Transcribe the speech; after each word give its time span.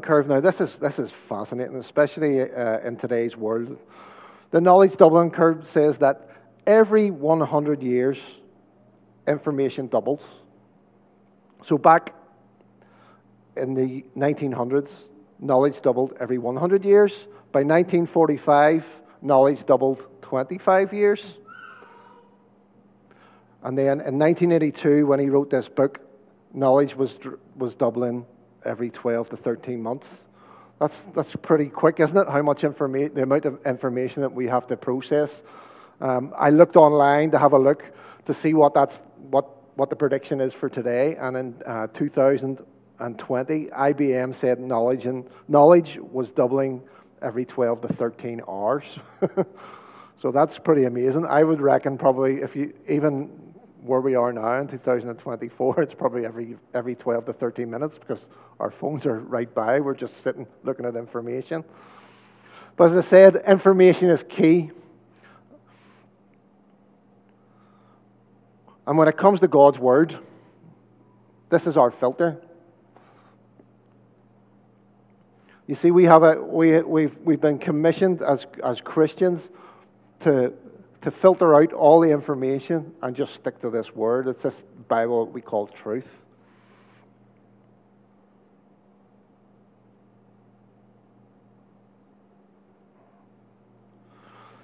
curve. 0.00 0.28
Now, 0.28 0.40
this 0.40 0.60
is, 0.60 0.78
this 0.78 0.98
is 0.98 1.10
fascinating, 1.10 1.76
especially 1.76 2.40
uh, 2.40 2.78
in 2.80 2.96
today's 2.96 3.36
world. 3.36 3.78
The 4.50 4.60
knowledge 4.60 4.96
doubling 4.96 5.30
curve 5.30 5.66
says 5.66 5.98
that 5.98 6.28
every 6.66 7.10
100 7.10 7.82
years, 7.82 8.18
information 9.26 9.88
doubles. 9.88 10.22
So, 11.64 11.78
back 11.78 12.14
in 13.56 13.74
the 13.74 14.04
1900s, 14.16 14.90
knowledge 15.38 15.80
doubled 15.80 16.14
every 16.18 16.38
100 16.38 16.84
years. 16.84 17.26
By 17.52 17.60
1945, 17.60 19.00
knowledge 19.20 19.64
doubled 19.64 20.06
25 20.22 20.92
years. 20.92 21.38
And 23.62 23.78
then 23.78 24.00
in 24.00 24.18
1982, 24.18 25.06
when 25.06 25.20
he 25.20 25.28
wrote 25.30 25.50
this 25.50 25.68
book, 25.68 26.00
knowledge 26.52 26.96
was, 26.96 27.18
was 27.56 27.74
doubling 27.74 28.26
every 28.64 28.90
12 28.90 29.30
to 29.30 29.36
13 29.36 29.82
months. 29.82 30.24
That's, 30.78 30.98
that's 31.14 31.36
pretty 31.36 31.66
quick, 31.66 32.00
isn't 32.00 32.16
it? 32.16 32.28
How 32.28 32.42
much 32.42 32.64
information, 32.64 33.14
the 33.14 33.22
amount 33.22 33.44
of 33.44 33.64
information 33.64 34.22
that 34.22 34.32
we 34.32 34.46
have 34.48 34.66
to 34.66 34.76
process. 34.76 35.42
Um, 36.00 36.32
I 36.36 36.50
looked 36.50 36.76
online 36.76 37.30
to 37.30 37.38
have 37.38 37.52
a 37.52 37.58
look 37.58 37.84
to 38.24 38.34
see 38.34 38.54
what, 38.54 38.74
that's, 38.74 39.00
what, 39.30 39.48
what 39.76 39.90
the 39.90 39.96
prediction 39.96 40.40
is 40.40 40.52
for 40.52 40.68
today. 40.68 41.16
And 41.16 41.36
in 41.36 41.62
uh, 41.64 41.86
2020, 41.88 43.66
IBM 43.66 44.34
said 44.34 44.58
knowledge, 44.58 45.06
and 45.06 45.28
knowledge 45.46 45.98
was 45.98 46.32
doubling 46.32 46.82
every 47.20 47.44
12 47.44 47.82
to 47.82 47.88
13 47.88 48.40
hours. 48.48 48.98
so 50.18 50.32
that's 50.32 50.58
pretty 50.58 50.84
amazing. 50.84 51.24
I 51.26 51.44
would 51.44 51.60
reckon 51.60 51.96
probably 51.96 52.40
if 52.42 52.56
you 52.56 52.74
even 52.88 53.30
where 53.82 54.00
we 54.00 54.14
are 54.14 54.32
now 54.32 54.60
in 54.60 54.68
2024, 54.68 55.80
it's 55.82 55.94
probably 55.94 56.24
every, 56.24 56.56
every 56.72 56.94
12 56.94 57.26
to 57.26 57.32
13 57.32 57.68
minutes 57.68 57.98
because 57.98 58.28
our 58.60 58.70
phones 58.70 59.06
are 59.06 59.18
right 59.18 59.52
by. 59.52 59.80
We're 59.80 59.94
just 59.94 60.22
sitting 60.22 60.46
looking 60.62 60.86
at 60.86 60.94
information. 60.94 61.64
But 62.76 62.90
as 62.90 62.96
I 62.96 63.00
said, 63.00 63.36
information 63.46 64.08
is 64.08 64.24
key. 64.28 64.70
And 68.86 68.96
when 68.98 69.08
it 69.08 69.16
comes 69.16 69.40
to 69.40 69.48
God's 69.48 69.78
Word, 69.78 70.18
this 71.50 71.66
is 71.66 71.76
our 71.76 71.90
filter. 71.90 72.40
You 75.66 75.74
see, 75.74 75.90
we 75.90 76.04
have 76.04 76.22
a, 76.22 76.40
we, 76.40 76.80
we've, 76.82 77.18
we've 77.18 77.40
been 77.40 77.58
commissioned 77.58 78.22
as, 78.22 78.46
as 78.64 78.80
Christians 78.80 79.50
to 80.20 80.52
to 81.02 81.10
filter 81.10 81.54
out 81.54 81.72
all 81.72 82.00
the 82.00 82.10
information 82.10 82.94
and 83.02 83.14
just 83.14 83.34
stick 83.34 83.58
to 83.60 83.70
this 83.70 83.94
word. 83.94 84.28
It's 84.28 84.42
this 84.42 84.64
Bible 84.88 85.26
we 85.26 85.40
call 85.40 85.66
truth. 85.66 86.26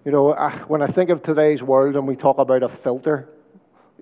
You 0.04 0.12
know, 0.12 0.32
when 0.68 0.80
I 0.80 0.86
think 0.86 1.10
of 1.10 1.22
today's 1.22 1.62
world 1.62 1.96
and 1.96 2.06
we 2.06 2.16
talk 2.16 2.38
about 2.38 2.62
a 2.62 2.68
filter, 2.68 3.28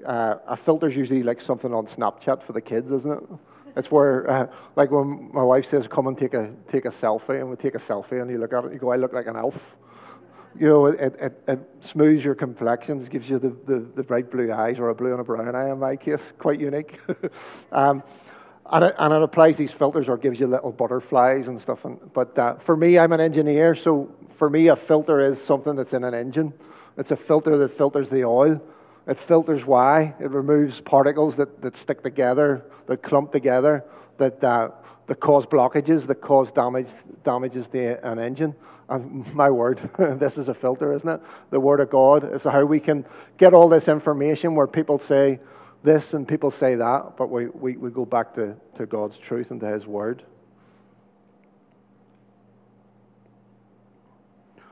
uh, 0.04 0.36
a 0.46 0.56
filter 0.56 0.86
is 0.86 0.96
usually 0.96 1.22
like 1.22 1.40
something 1.40 1.74
on 1.74 1.86
Snapchat 1.86 2.42
for 2.42 2.52
the 2.52 2.60
kids, 2.60 2.92
isn't 2.92 3.12
it? 3.12 3.24
It's 3.76 3.90
where, 3.90 4.30
uh, 4.30 4.46
like 4.76 4.90
when 4.90 5.30
my 5.32 5.42
wife 5.42 5.66
says, 5.66 5.88
"Come 5.88 6.06
and 6.06 6.16
take 6.16 6.34
a 6.34 6.54
take 6.68 6.84
a 6.84 6.90
selfie," 6.90 7.40
and 7.40 7.50
we 7.50 7.56
take 7.56 7.74
a 7.74 7.78
selfie, 7.78 8.22
and 8.22 8.30
you 8.30 8.38
look 8.38 8.52
at 8.52 8.64
it, 8.66 8.72
you 8.72 8.78
go, 8.78 8.92
"I 8.92 8.96
look 8.96 9.12
like 9.12 9.26
an 9.26 9.36
elf." 9.36 9.76
You 10.58 10.68
know, 10.68 10.86
it, 10.86 11.14
it, 11.20 11.42
it 11.46 11.60
smooths 11.80 12.24
your 12.24 12.34
complexions, 12.34 13.08
gives 13.08 13.28
you 13.28 13.38
the, 13.38 13.50
the, 13.64 13.80
the, 13.94 14.02
bright 14.02 14.30
blue 14.30 14.52
eyes, 14.52 14.78
or 14.78 14.88
a 14.88 14.94
blue 14.94 15.12
and 15.12 15.20
a 15.20 15.24
brown 15.24 15.54
eye 15.54 15.70
in 15.70 15.78
my 15.78 15.96
case, 15.96 16.32
quite 16.38 16.60
unique. 16.60 16.98
um, 17.72 18.02
and, 18.70 18.84
it, 18.84 18.94
and 18.98 19.14
it 19.14 19.22
applies 19.22 19.56
these 19.56 19.72
filters 19.72 20.08
or 20.08 20.16
gives 20.16 20.40
you 20.40 20.46
little 20.46 20.72
butterflies 20.72 21.48
and 21.48 21.60
stuff. 21.60 21.84
And, 21.84 21.98
but 22.12 22.38
uh, 22.38 22.54
for 22.56 22.76
me, 22.76 22.98
I'm 22.98 23.12
an 23.12 23.20
engineer, 23.20 23.74
so 23.74 24.14
for 24.30 24.50
me, 24.50 24.68
a 24.68 24.76
filter 24.76 25.20
is 25.20 25.40
something 25.40 25.76
that's 25.76 25.94
in 25.94 26.04
an 26.04 26.14
engine. 26.14 26.52
It's 26.96 27.10
a 27.10 27.16
filter 27.16 27.56
that 27.56 27.68
filters 27.70 28.10
the 28.10 28.24
oil. 28.24 28.60
It 29.06 29.18
filters 29.18 29.64
why. 29.64 30.14
It 30.18 30.30
removes 30.30 30.80
particles 30.80 31.36
that, 31.36 31.62
that 31.62 31.76
stick 31.76 32.02
together, 32.02 32.64
that 32.86 33.02
clump 33.02 33.32
together, 33.32 33.84
that, 34.18 34.42
uh, 34.42 34.70
that 35.06 35.20
cause 35.20 35.46
blockages, 35.46 36.06
that 36.06 36.20
cause 36.20 36.52
damage, 36.52 36.88
damages 37.22 37.68
to 37.68 38.06
an 38.08 38.18
engine. 38.18 38.54
And 38.88 39.32
my 39.34 39.50
word, 39.50 39.78
this 39.98 40.38
is 40.38 40.48
a 40.48 40.54
filter, 40.54 40.92
isn't 40.92 41.08
it? 41.08 41.20
The 41.50 41.60
Word 41.60 41.80
of 41.80 41.90
God 41.90 42.32
is 42.32 42.44
how 42.44 42.64
we 42.64 42.78
can 42.78 43.04
get 43.36 43.52
all 43.52 43.68
this 43.68 43.88
information 43.88 44.54
where 44.54 44.66
people 44.66 44.98
say 44.98 45.40
this 45.82 46.14
and 46.14 46.26
people 46.26 46.50
say 46.50 46.76
that, 46.76 47.16
but 47.16 47.30
we, 47.30 47.46
we, 47.46 47.76
we 47.76 47.90
go 47.90 48.04
back 48.04 48.34
to, 48.34 48.56
to 48.74 48.86
God's 48.86 49.18
truth 49.18 49.50
and 49.50 49.60
to 49.60 49.66
His 49.66 49.86
Word. 49.86 50.24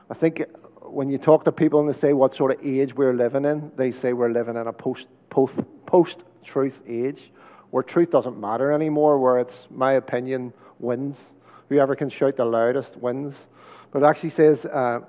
I 0.09 0.13
think 0.13 0.43
when 0.81 1.09
you 1.09 1.17
talk 1.17 1.43
to 1.45 1.51
people 1.51 1.79
and 1.79 1.89
they 1.89 1.97
say 1.97 2.13
what 2.13 2.35
sort 2.35 2.51
of 2.51 2.65
age 2.65 2.95
we're 2.95 3.13
living 3.13 3.43
in, 3.43 3.71
they 3.75 3.91
say 3.91 4.13
we're 4.13 4.29
living 4.29 4.55
in 4.55 4.67
a 4.67 4.73
post, 4.73 5.07
post, 5.29 5.55
post 5.85 6.23
truth 6.43 6.81
age 6.87 7.31
where 7.75 7.83
truth 7.83 8.09
doesn't 8.09 8.39
matter 8.39 8.71
anymore, 8.71 9.19
where 9.19 9.37
it's 9.37 9.67
my 9.69 9.91
opinion 9.91 10.53
wins. 10.79 11.19
Whoever 11.67 11.93
can 11.93 12.07
shout 12.07 12.37
the 12.37 12.45
loudest 12.45 12.95
wins. 12.95 13.47
But 13.91 14.01
it 14.01 14.05
actually 14.05 14.29
says 14.29 14.65
uh, 14.65 15.01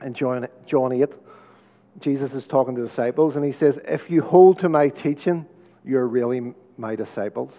in 0.00 0.14
John, 0.14 0.48
John 0.64 0.92
8, 0.92 1.10
Jesus 2.00 2.32
is 2.32 2.46
talking 2.46 2.74
to 2.76 2.80
disciples, 2.80 3.36
and 3.36 3.44
he 3.44 3.52
says, 3.52 3.76
If 3.86 4.08
you 4.08 4.22
hold 4.22 4.60
to 4.60 4.70
my 4.70 4.88
teaching, 4.88 5.44
you're 5.84 6.08
really 6.08 6.54
my 6.78 6.96
disciples. 6.96 7.54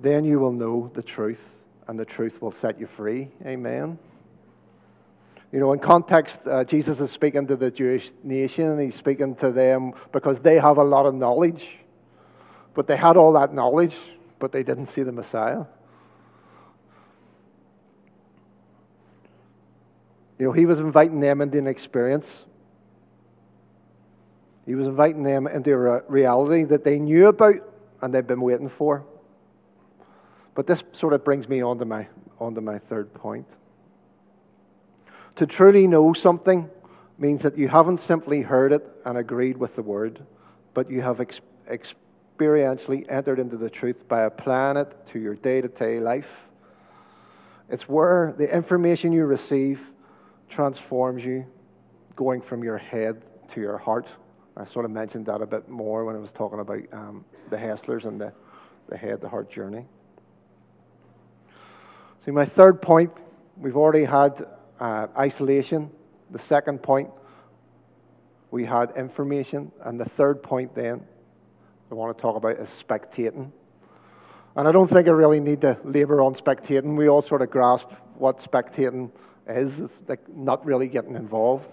Then 0.00 0.24
you 0.24 0.38
will 0.38 0.52
know 0.52 0.90
the 0.94 1.02
truth, 1.02 1.66
and 1.88 2.00
the 2.00 2.06
truth 2.06 2.40
will 2.40 2.50
set 2.50 2.80
you 2.80 2.86
free. 2.86 3.28
Amen. 3.44 3.98
You 5.52 5.60
know, 5.60 5.74
in 5.74 5.80
context, 5.80 6.48
uh, 6.48 6.64
Jesus 6.64 6.98
is 7.00 7.10
speaking 7.10 7.46
to 7.48 7.56
the 7.56 7.70
Jewish 7.70 8.12
nation, 8.22 8.64
and 8.64 8.80
he's 8.80 8.94
speaking 8.94 9.34
to 9.34 9.52
them 9.52 9.92
because 10.12 10.40
they 10.40 10.58
have 10.58 10.78
a 10.78 10.84
lot 10.84 11.04
of 11.04 11.14
knowledge. 11.14 11.68
But 12.76 12.86
they 12.86 12.96
had 12.96 13.16
all 13.16 13.32
that 13.32 13.54
knowledge, 13.54 13.96
but 14.38 14.52
they 14.52 14.62
didn't 14.62 14.86
see 14.86 15.02
the 15.02 15.10
Messiah. 15.10 15.64
You 20.38 20.46
know, 20.46 20.52
he 20.52 20.66
was 20.66 20.78
inviting 20.78 21.20
them 21.20 21.40
into 21.40 21.56
an 21.56 21.66
experience. 21.66 22.44
He 24.66 24.74
was 24.74 24.86
inviting 24.86 25.22
them 25.22 25.46
into 25.46 25.72
a 25.72 26.02
reality 26.06 26.64
that 26.64 26.84
they 26.84 26.98
knew 26.98 27.28
about 27.28 27.54
and 28.02 28.12
they've 28.12 28.26
been 28.26 28.42
waiting 28.42 28.68
for. 28.68 29.06
But 30.54 30.66
this 30.66 30.82
sort 30.92 31.14
of 31.14 31.24
brings 31.24 31.48
me 31.48 31.62
on 31.62 31.78
to 31.78 31.86
my, 31.86 32.08
on 32.38 32.54
to 32.56 32.60
my 32.60 32.78
third 32.78 33.14
point. 33.14 33.46
To 35.36 35.46
truly 35.46 35.86
know 35.86 36.12
something 36.12 36.68
means 37.16 37.40
that 37.40 37.56
you 37.56 37.68
haven't 37.68 38.00
simply 38.00 38.42
heard 38.42 38.72
it 38.72 38.86
and 39.06 39.16
agreed 39.16 39.56
with 39.56 39.76
the 39.76 39.82
word, 39.82 40.26
but 40.74 40.90
you 40.90 41.00
have 41.00 41.22
ex- 41.22 41.40
experientially 42.36 43.10
entered 43.10 43.38
into 43.38 43.56
the 43.56 43.70
truth 43.70 44.06
by 44.08 44.22
applying 44.22 44.76
it 44.76 45.06
to 45.06 45.18
your 45.18 45.34
day 45.34 45.60
to 45.60 45.68
day 45.68 46.00
life. 46.00 46.48
It's 47.68 47.88
where 47.88 48.34
the 48.36 48.52
information 48.52 49.12
you 49.12 49.24
receive 49.24 49.92
transforms 50.48 51.24
you, 51.24 51.46
going 52.14 52.40
from 52.40 52.62
your 52.62 52.78
head 52.78 53.24
to 53.48 53.60
your 53.60 53.78
heart. 53.78 54.06
I 54.56 54.64
sort 54.64 54.84
of 54.84 54.90
mentioned 54.90 55.26
that 55.26 55.42
a 55.42 55.46
bit 55.46 55.68
more 55.68 56.04
when 56.04 56.16
I 56.16 56.18
was 56.18 56.32
talking 56.32 56.60
about 56.60 56.82
um, 56.92 57.24
the 57.50 57.56
Hesslers 57.56 58.04
and 58.04 58.20
the, 58.20 58.32
the 58.88 58.96
head 58.96 59.20
to 59.22 59.28
heart 59.28 59.50
journey. 59.50 59.84
See, 62.24 62.30
my 62.30 62.44
third 62.44 62.80
point, 62.80 63.12
we've 63.56 63.76
already 63.76 64.04
had 64.04 64.46
uh, 64.80 65.08
isolation. 65.18 65.90
The 66.30 66.38
second 66.38 66.82
point, 66.82 67.10
we 68.50 68.64
had 68.64 68.92
information. 68.96 69.72
And 69.82 70.00
the 70.00 70.04
third 70.08 70.42
point, 70.42 70.74
then, 70.74 71.04
I 71.90 71.94
want 71.94 72.16
to 72.16 72.20
talk 72.20 72.36
about 72.36 72.56
is 72.56 72.68
spectating. 72.68 73.52
And 74.56 74.66
I 74.66 74.72
don't 74.72 74.88
think 74.88 75.06
I 75.06 75.12
really 75.12 75.38
need 75.38 75.60
to 75.60 75.78
labor 75.84 76.20
on 76.20 76.34
spectating. 76.34 76.96
We 76.96 77.08
all 77.08 77.22
sort 77.22 77.42
of 77.42 77.50
grasp 77.50 77.90
what 78.16 78.38
spectating 78.38 79.10
is. 79.46 79.80
It's 79.80 80.02
like 80.08 80.28
not 80.28 80.64
really 80.66 80.88
getting 80.88 81.14
involved. 81.14 81.70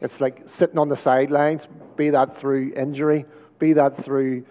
It's 0.00 0.20
like 0.20 0.42
sitting 0.46 0.78
on 0.78 0.88
the 0.88 0.96
sidelines, 0.96 1.68
be 1.96 2.10
that 2.10 2.36
through 2.36 2.72
injury, 2.74 3.26
be 3.58 3.72
that 3.74 4.02
through 4.02 4.44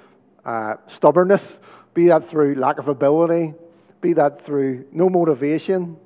uh, 0.45 0.75
stubbornness, 0.88 1.59
be 1.93 2.07
that 2.07 2.25
through 2.25 2.55
lack 2.55 2.77
of 2.79 2.88
ability, 2.88 3.53
be 3.99 4.13
that 4.13 4.41
through 4.45 4.85
no 4.91 5.09
motivation, 5.09 5.97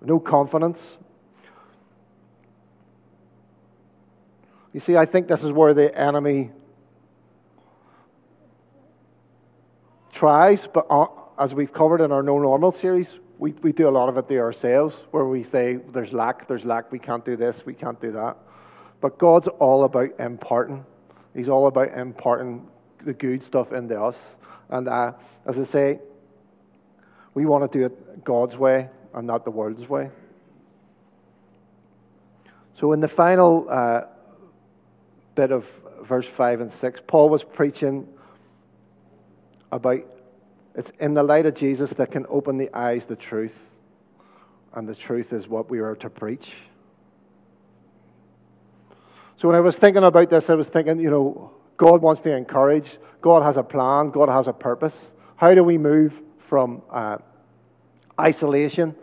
no 0.00 0.18
confidence. 0.18 0.96
You 4.72 4.80
see, 4.80 4.96
I 4.96 5.04
think 5.04 5.28
this 5.28 5.42
is 5.42 5.52
where 5.52 5.74
the 5.74 5.96
enemy 5.98 6.52
tries, 10.16 10.66
but 10.66 10.86
uh, 10.88 11.06
as 11.38 11.54
we've 11.54 11.72
covered 11.72 12.00
in 12.00 12.10
our 12.10 12.22
No 12.22 12.38
Normal 12.38 12.72
series, 12.72 13.12
we, 13.38 13.52
we 13.62 13.72
do 13.72 13.86
a 13.86 13.90
lot 13.90 14.08
of 14.08 14.16
it 14.16 14.28
there 14.28 14.44
ourselves, 14.44 14.96
where 15.10 15.26
we 15.26 15.42
say, 15.42 15.74
there's 15.76 16.12
lack, 16.12 16.48
there's 16.48 16.64
lack, 16.64 16.90
we 16.90 16.98
can't 16.98 17.22
do 17.22 17.36
this, 17.36 17.66
we 17.66 17.74
can't 17.74 18.00
do 18.00 18.10
that. 18.12 18.38
But 19.02 19.18
God's 19.18 19.46
all 19.46 19.84
about 19.84 20.18
imparting. 20.18 20.86
He's 21.34 21.50
all 21.50 21.66
about 21.66 21.92
imparting 21.92 22.66
the 23.00 23.12
good 23.12 23.42
stuff 23.42 23.72
into 23.72 24.00
us. 24.00 24.18
And 24.70 24.88
uh, 24.88 25.12
as 25.44 25.58
I 25.58 25.64
say, 25.64 26.00
We 27.34 27.44
want 27.44 27.70
to 27.70 27.78
do 27.78 27.84
it 27.84 28.24
God's 28.24 28.56
way 28.56 28.88
and 29.12 29.26
not 29.26 29.44
the 29.44 29.50
world's 29.50 29.86
way. 29.86 30.10
So, 32.74 32.92
in 32.92 33.00
the 33.00 33.08
final 33.08 33.66
uh, 33.68 34.02
bit 35.34 35.52
of 35.52 35.70
verse 36.02 36.26
5 36.26 36.62
and 36.62 36.72
6, 36.72 37.02
Paul 37.06 37.28
was 37.28 37.44
preaching 37.44 38.08
about 39.72 40.00
it's 40.74 40.92
in 41.00 41.14
the 41.14 41.22
light 41.22 41.46
of 41.46 41.54
Jesus 41.54 41.90
that 41.94 42.10
can 42.10 42.26
open 42.28 42.58
the 42.58 42.72
eyes 42.74 43.06
to 43.06 43.16
truth, 43.16 43.76
and 44.74 44.86
the 44.88 44.94
truth 44.94 45.32
is 45.32 45.48
what 45.48 45.70
we 45.70 45.78
are 45.78 45.96
to 45.96 46.10
preach. 46.10 46.52
So, 49.38 49.48
when 49.48 49.56
I 49.56 49.60
was 49.60 49.76
thinking 49.76 50.04
about 50.04 50.30
this, 50.30 50.50
I 50.50 50.54
was 50.54 50.68
thinking, 50.68 50.98
you 51.00 51.10
know, 51.10 51.52
God 51.76 52.02
wants 52.02 52.20
to 52.22 52.34
encourage, 52.34 52.98
God 53.20 53.42
has 53.42 53.56
a 53.56 53.62
plan, 53.62 54.10
God 54.10 54.28
has 54.28 54.46
a 54.48 54.52
purpose. 54.52 55.12
How 55.36 55.54
do 55.54 55.64
we 55.64 55.78
move 55.78 56.22
from 56.38 56.82
uh, 56.90 57.18
isolation 58.20 58.94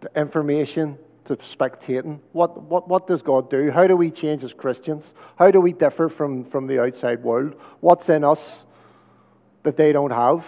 to 0.00 0.10
information 0.16 0.98
to 1.24 1.36
spectating. 1.36 2.20
What, 2.32 2.62
what, 2.62 2.88
what 2.88 3.06
does 3.06 3.22
God 3.22 3.48
do? 3.50 3.70
How 3.70 3.86
do 3.86 3.96
we 3.96 4.10
change 4.10 4.42
as 4.42 4.52
Christians? 4.52 5.14
How 5.36 5.50
do 5.50 5.60
we 5.60 5.72
differ 5.72 6.08
from, 6.08 6.44
from 6.44 6.66
the 6.66 6.82
outside 6.82 7.22
world? 7.22 7.54
What's 7.80 8.08
in 8.08 8.24
us 8.24 8.64
that 9.62 9.76
they 9.76 9.92
don't 9.92 10.10
have? 10.10 10.46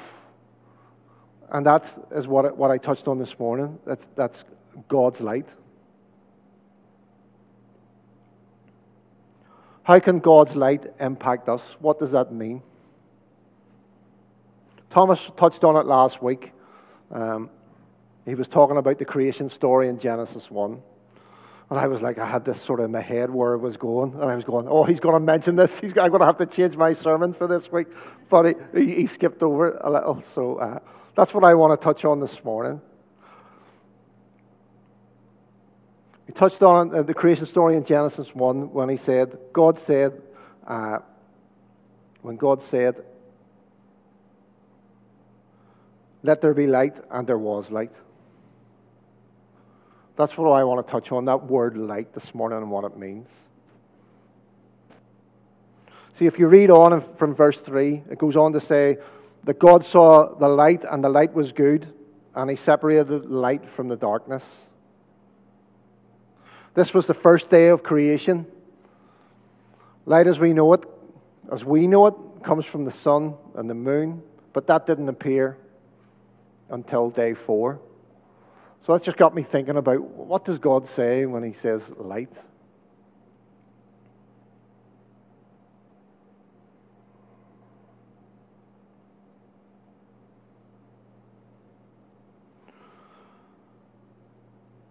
And 1.51 1.67
that 1.67 1.87
is 2.11 2.27
what, 2.27 2.57
what 2.57 2.71
I 2.71 2.79
touched 2.79 3.07
on 3.07 3.19
this 3.19 3.39
morning. 3.39 3.79
That's, 3.87 4.09
that's 4.17 4.45
God's 4.89 5.21
light. 5.21 5.49
How 9.85 9.99
can 10.01 10.19
God's 10.19 10.57
light 10.57 10.87
impact 10.99 11.49
us? 11.49 11.77
What 11.79 11.99
does 11.99 12.13
that 12.13 12.33
mean? 12.33 12.63
Thomas 14.89 15.31
touched 15.37 15.63
on 15.63 15.77
it 15.77 15.87
last 15.87 16.23
week. 16.23 16.53
Um, 17.11 17.51
he 18.25 18.35
was 18.35 18.49
talking 18.49 18.79
about 18.79 18.99
the 18.99 19.05
creation 19.05 19.49
story 19.49 19.89
in 19.89 19.99
Genesis 19.99 20.51
1. 20.51 20.81
And 21.71 21.79
I 21.79 21.87
was 21.87 22.03
like, 22.03 22.19
I 22.19 22.27
had 22.27 22.45
this 22.45 22.61
sort 22.61 22.81
of 22.81 22.87
in 22.87 22.93
my 22.93 23.01
head 23.01 23.31
where 23.31 23.55
it 23.55 23.59
was 23.59 23.77
going. 23.77 24.13
And 24.15 24.25
I 24.25 24.37
was 24.37 24.45
going, 24.45 24.69
oh, 24.69 24.85
he's 24.85 25.01
going 25.01 25.15
to 25.15 25.21
mention 25.21 25.57
this. 25.57 25.81
He's, 25.81 25.97
I'm 25.97 26.11
going 26.11 26.21
to 26.21 26.27
have 26.27 26.37
to 26.39 26.47
change 26.47 26.77
my 26.77 26.93
sermon 26.93 27.33
for 27.33 27.47
this 27.47 27.73
week. 27.73 27.89
But 28.29 28.57
he, 28.75 28.95
he 28.95 29.07
skipped 29.07 29.43
over 29.43 29.69
it 29.69 29.79
a 29.81 29.91
little. 29.91 30.23
So 30.35 30.57
uh, 30.57 30.79
that's 31.15 31.33
what 31.33 31.43
I 31.43 31.55
want 31.55 31.79
to 31.79 31.83
touch 31.83 32.05
on 32.05 32.21
this 32.21 32.45
morning. 32.45 32.81
He 36.27 36.33
touched 36.33 36.63
on 36.63 36.95
uh, 36.95 37.03
the 37.03 37.15
creation 37.15 37.47
story 37.47 37.77
in 37.77 37.85
Genesis 37.85 38.35
1 38.35 38.73
when 38.73 38.89
he 38.89 38.97
said, 38.97 39.39
God 39.53 39.79
said, 39.79 40.21
uh, 40.67 40.99
when 42.23 42.37
God 42.37 42.63
said, 42.63 43.05
let 46.23 46.41
there 46.41 46.55
be 46.55 46.67
light, 46.67 46.97
and 47.11 47.27
there 47.27 47.37
was 47.37 47.71
light. 47.71 47.93
That's 50.17 50.39
what 50.39 50.51
I 50.51 50.63
want 50.65 50.87
to 50.87 50.91
touch 50.91 51.11
on 51.11 51.25
that 51.25 51.45
word 51.45 51.77
light 51.77 52.13
this 52.13 52.35
morning 52.35 52.59
and 52.59 52.71
what 52.71 52.85
it 52.85 52.97
means. 52.97 53.31
See, 56.13 56.27
if 56.27 56.39
you 56.39 56.47
read 56.47 56.71
on 56.71 57.01
from 57.01 57.35
verse 57.35 57.59
3, 57.59 58.05
it 58.11 58.19
goes 58.19 58.37
on 58.37 58.53
to 58.53 58.61
say 58.61 58.99
that 59.43 59.59
God 59.59 59.85
saw 59.85 60.33
the 60.35 60.49
light, 60.49 60.85
and 60.89 61.03
the 61.03 61.09
light 61.09 61.35
was 61.35 61.53
good, 61.53 61.93
and 62.37 62.49
he 62.49 62.55
separated 62.55 63.09
the 63.09 63.19
light 63.19 63.69
from 63.69 63.89
the 63.89 63.97
darkness. 63.97 64.45
This 66.75 66.95
was 66.95 67.09
the 67.09 67.15
first 67.15 67.51
day 67.51 67.69
of 67.69 67.83
creation. 67.83 68.47
Light 70.07 70.29
as 70.29 70.39
we 70.39 70.53
know 70.53 70.73
it, 70.73 70.85
as 71.51 71.65
we 71.65 71.89
know 71.89 72.07
it, 72.07 72.15
comes 72.45 72.65
from 72.65 72.85
the 72.85 72.91
sun 72.93 73.35
and 73.57 73.69
the 73.69 73.75
moon, 73.75 74.23
but 74.53 74.69
that 74.69 74.87
didn't 74.87 75.09
appear 75.09 75.59
until 76.71 77.11
day 77.11 77.35
four. 77.35 77.81
So 78.85 78.93
that 78.93 79.03
just 79.03 79.17
got 79.17 79.35
me 79.35 79.43
thinking 79.43 79.79
about 79.79 80.03
what 80.03 80.45
does 80.45 80.59
God 80.59 80.87
say 80.87 81.25
when 81.25 81.43
he 81.43 81.55
says 81.55 81.91
light? 81.97 82.29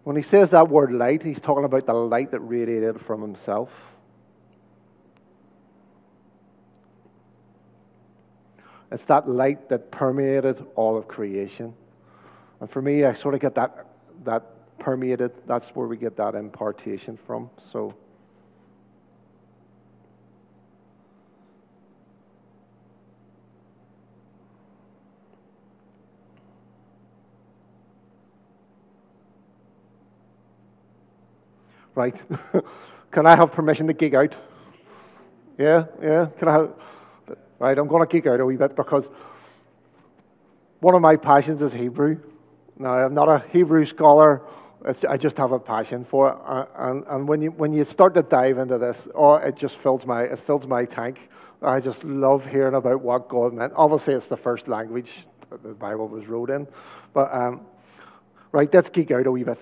When 0.02 0.16
he 0.16 0.22
says 0.22 0.50
that 0.50 0.68
word 0.68 0.90
light, 0.90 1.22
he's 1.22 1.40
talking 1.40 1.62
about 1.62 1.86
the 1.86 1.94
light 1.94 2.32
that 2.32 2.40
radiated 2.40 3.00
from 3.00 3.22
himself. 3.22 3.70
It's 8.90 9.04
that 9.04 9.28
light 9.28 9.68
that 9.68 9.92
permeated 9.92 10.66
all 10.74 10.96
of 10.96 11.06
creation. 11.06 11.74
And 12.64 12.70
for 12.70 12.80
me, 12.80 13.04
I 13.04 13.12
sort 13.12 13.34
of 13.34 13.40
get 13.40 13.54
that, 13.56 13.86
that 14.24 14.78
permeated. 14.78 15.32
That's 15.46 15.68
where 15.76 15.86
we 15.86 15.98
get 15.98 16.16
that 16.16 16.34
impartation 16.34 17.18
from. 17.18 17.50
So. 17.70 17.94
Right. 31.94 32.22
Can 33.10 33.26
I 33.26 33.36
have 33.36 33.52
permission 33.52 33.86
to 33.88 33.92
gig 33.92 34.14
out? 34.14 34.34
Yeah, 35.58 35.84
yeah. 36.00 36.28
Can 36.38 36.48
I 36.48 36.52
have. 36.52 36.72
Right, 37.58 37.76
I'm 37.76 37.88
going 37.88 38.00
to 38.00 38.10
geek 38.10 38.26
out 38.26 38.40
a 38.40 38.46
wee 38.46 38.56
bit 38.56 38.74
because 38.74 39.10
one 40.80 40.94
of 40.94 41.02
my 41.02 41.16
passions 41.16 41.60
is 41.60 41.74
Hebrew. 41.74 42.20
Now, 42.76 42.94
I'm 42.94 43.14
not 43.14 43.28
a 43.28 43.44
Hebrew 43.50 43.84
scholar. 43.84 44.42
It's, 44.84 45.04
I 45.04 45.16
just 45.16 45.36
have 45.38 45.52
a 45.52 45.58
passion 45.58 46.04
for 46.04 46.30
it. 46.30 46.36
Uh, 46.44 46.66
and, 46.76 47.04
and 47.08 47.28
when, 47.28 47.40
you, 47.40 47.50
when 47.52 47.72
you 47.72 47.84
start 47.84 48.14
to 48.14 48.22
dive 48.22 48.58
into 48.58 48.78
this, 48.78 49.08
oh, 49.14 49.36
it 49.36 49.56
just 49.56 49.76
fills 49.76 50.04
my, 50.04 50.22
it 50.22 50.38
fills 50.38 50.66
my 50.66 50.84
tank. 50.84 51.30
I 51.62 51.80
just 51.80 52.04
love 52.04 52.46
hearing 52.46 52.74
about 52.74 53.00
what 53.00 53.28
God 53.28 53.54
meant. 53.54 53.72
Obviously, 53.76 54.14
it's 54.14 54.26
the 54.26 54.36
first 54.36 54.68
language 54.68 55.26
the 55.62 55.74
Bible 55.74 56.08
was 56.08 56.26
wrote 56.26 56.50
in. 56.50 56.66
But, 57.12 57.32
um, 57.32 57.62
right, 58.52 58.72
let's 58.74 58.90
geek 58.90 59.10
out 59.12 59.26
a 59.26 59.30
wee 59.30 59.44
bit. 59.44 59.60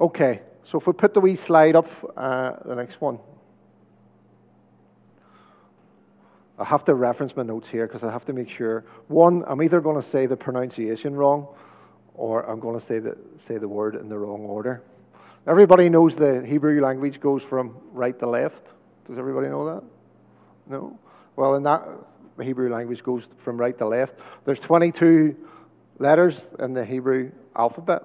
Okay, 0.00 0.42
so 0.62 0.78
if 0.78 0.86
we 0.86 0.92
put 0.92 1.12
the 1.12 1.20
wee 1.20 1.34
slide 1.34 1.74
up, 1.74 1.88
uh, 2.16 2.52
the 2.64 2.74
next 2.76 3.00
one. 3.00 3.18
I 6.58 6.64
have 6.64 6.84
to 6.84 6.94
reference 6.94 7.36
my 7.36 7.44
notes 7.44 7.68
here 7.68 7.86
because 7.86 8.02
I 8.02 8.10
have 8.10 8.24
to 8.24 8.32
make 8.32 8.48
sure. 8.50 8.84
One, 9.06 9.44
I'm 9.46 9.62
either 9.62 9.80
going 9.80 9.96
to 9.96 10.06
say 10.06 10.26
the 10.26 10.36
pronunciation 10.36 11.14
wrong 11.14 11.46
or 12.14 12.48
I'm 12.50 12.58
going 12.58 12.78
to 12.78 12.84
say 12.84 12.98
the, 12.98 13.16
say 13.46 13.58
the 13.58 13.68
word 13.68 13.94
in 13.94 14.08
the 14.08 14.18
wrong 14.18 14.40
order. 14.40 14.82
Everybody 15.46 15.88
knows 15.88 16.16
the 16.16 16.44
Hebrew 16.44 16.80
language 16.80 17.20
goes 17.20 17.42
from 17.42 17.76
right 17.92 18.18
to 18.18 18.28
left. 18.28 18.66
Does 19.06 19.18
everybody 19.18 19.48
know 19.48 19.74
that? 19.74 19.84
No? 20.66 20.98
Well, 21.36 21.54
in 21.54 21.62
that, 21.62 21.86
the 22.36 22.44
Hebrew 22.44 22.68
language 22.68 23.04
goes 23.04 23.28
from 23.38 23.56
right 23.56 23.78
to 23.78 23.86
left. 23.86 24.14
There's 24.44 24.58
22 24.58 25.36
letters 25.98 26.44
in 26.58 26.74
the 26.74 26.84
Hebrew 26.84 27.30
alphabet. 27.54 28.02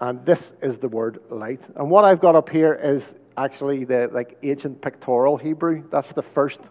And 0.00 0.24
this 0.26 0.52
is 0.60 0.78
the 0.78 0.88
word 0.88 1.20
light. 1.30 1.60
And 1.76 1.88
what 1.88 2.04
I've 2.04 2.20
got 2.20 2.34
up 2.34 2.48
here 2.48 2.74
is 2.74 3.14
actually 3.38 3.84
the 3.84 4.08
like 4.12 4.38
ancient 4.42 4.82
pictorial 4.82 5.36
Hebrew. 5.36 5.84
That's 5.90 6.12
the 6.12 6.22
first. 6.22 6.70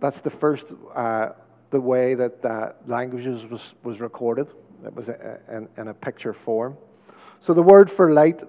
That's 0.00 0.20
the 0.20 0.30
first 0.30 0.72
uh, 0.94 1.30
the 1.70 1.80
way 1.80 2.14
that 2.14 2.44
uh, 2.44 2.72
languages 2.86 3.44
was 3.46 3.74
was 3.82 4.00
recorded. 4.00 4.48
It 4.84 4.94
was 4.94 5.08
a, 5.08 5.40
in, 5.50 5.68
in, 5.76 5.88
a 5.88 5.94
picture 5.94 6.32
form. 6.32 6.76
So 7.40 7.52
the 7.52 7.62
word 7.62 7.90
for 7.90 8.12
light 8.12 8.42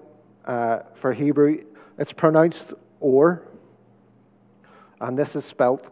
uh, 0.46 0.80
for 0.94 1.12
Hebrew, 1.12 1.62
it's 1.98 2.12
pronounced 2.12 2.72
or, 3.00 3.46
and 4.98 5.18
this 5.18 5.36
is 5.36 5.44
spelt 5.44 5.90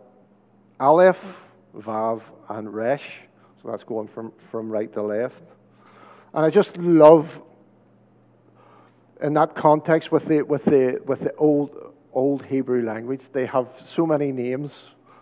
aleph, 0.78 1.46
vav, 1.76 2.22
and 2.48 2.72
resh. 2.72 3.20
So 3.60 3.70
that's 3.70 3.84
going 3.84 4.08
from, 4.08 4.32
from 4.38 4.70
right 4.70 4.90
to 4.94 5.02
left. 5.02 5.42
And 6.32 6.46
I 6.46 6.50
just 6.50 6.78
love 6.78 7.42
in 9.22 9.34
that 9.34 9.54
context 9.54 10.10
with 10.10 10.26
the, 10.26 10.42
with 10.42 10.64
the, 10.64 11.00
with 11.04 11.20
the 11.20 11.34
old, 11.36 11.94
old 12.12 12.44
Hebrew 12.46 12.82
language, 12.82 13.22
they 13.32 13.46
have 13.46 13.68
so 13.86 14.06
many 14.06 14.32
names 14.32 14.74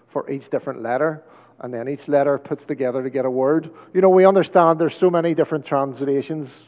for 0.06 0.28
each 0.30 0.48
different 0.48 0.82
letter, 0.82 1.22
and 1.60 1.72
then 1.72 1.88
each 1.88 2.08
letter 2.08 2.38
puts 2.38 2.64
together 2.64 3.02
to 3.02 3.10
get 3.10 3.24
a 3.24 3.30
word. 3.30 3.70
You 3.92 4.00
know, 4.00 4.10
we 4.10 4.24
understand 4.24 4.78
there's 4.78 4.96
so 4.96 5.10
many 5.10 5.34
different 5.34 5.66
translations 5.66 6.64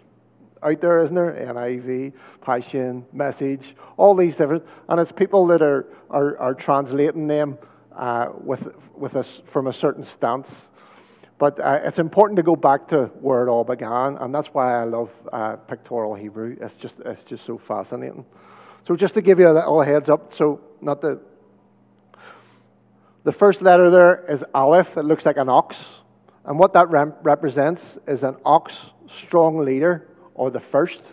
out 0.63 0.81
there, 0.81 1.01
isn't 1.01 1.15
there? 1.15 1.33
NIV, 1.33 2.13
Passion, 2.43 3.07
Message, 3.13 3.75
all 3.97 4.15
these 4.15 4.37
different, 4.37 4.67
and 4.89 5.01
it's 5.01 5.13
people 5.13 5.47
that 5.47 5.63
are, 5.63 5.87
are, 6.11 6.37
are 6.39 6.55
translating 6.55 7.27
them 7.27 7.59
uh, 7.95 8.31
with, 8.35 8.75
with 8.97 9.17
us 9.17 9.41
from 9.45 9.67
a 9.67 9.73
certain 9.73 10.05
stance. 10.05 10.69
But 11.41 11.59
uh, 11.59 11.81
it's 11.85 11.99
important 11.99 12.37
to 12.37 12.43
go 12.43 12.55
back 12.55 12.87
to 12.89 13.07
where 13.21 13.43
it 13.43 13.49
all 13.49 13.65
began, 13.65 14.19
and 14.19 14.35
that's 14.35 14.49
why 14.49 14.79
I 14.79 14.85
love 14.85 15.11
uh, 15.33 15.57
pictorial 15.57 16.15
Hebrew. 16.15 16.55
It's 16.61 16.77
just, 16.77 17.01
it's 17.01 17.25
just 17.25 17.47
so 17.47 17.57
fascinating. 17.57 18.27
So 18.87 18.95
just 18.95 19.15
to 19.15 19.23
give 19.23 19.39
you 19.39 19.49
a 19.49 19.55
little 19.55 19.81
heads 19.81 20.11
up, 20.11 20.35
so 20.35 20.61
not 20.83 21.01
the 21.01 21.19
the 23.25 23.33
first 23.33 23.63
letter 23.63 23.89
there 23.89 24.25
is 24.29 24.45
Aleph. 24.55 24.99
It 24.99 25.05
looks 25.05 25.25
like 25.25 25.39
an 25.39 25.49
ox. 25.49 25.97
And 26.45 26.59
what 26.59 26.75
that 26.75 26.91
rem- 26.91 27.15
represents 27.23 27.99
is 28.07 28.23
an 28.23 28.37
ox, 28.45 28.91
strong 29.09 29.59
leader, 29.59 30.09
or 30.35 30.51
the 30.51 30.61
first. 30.61 31.11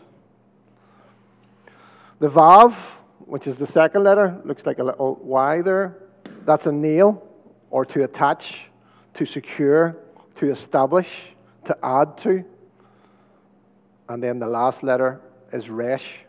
The 2.20 2.30
Vav, 2.30 2.74
which 3.20 3.48
is 3.48 3.58
the 3.58 3.68
second 3.68 4.04
letter, 4.04 4.42
looks 4.44 4.66
like 4.66 4.80
a 4.80 4.84
little 4.84 5.16
Y 5.22 5.62
there. 5.62 5.98
That's 6.46 6.66
a 6.66 6.72
nail, 6.72 7.26
or 7.70 7.86
to 7.86 8.04
attach, 8.04 8.70
to 9.14 9.26
secure, 9.26 9.98
to 10.38 10.52
establish, 10.52 11.30
to 11.66 11.78
add 11.84 12.18
to. 12.20 12.44
And 14.10 14.24
then 14.24 14.40
the 14.40 14.48
last 14.48 14.84
letter 14.84 15.20
is 15.52 15.70
Resh, 15.70 16.20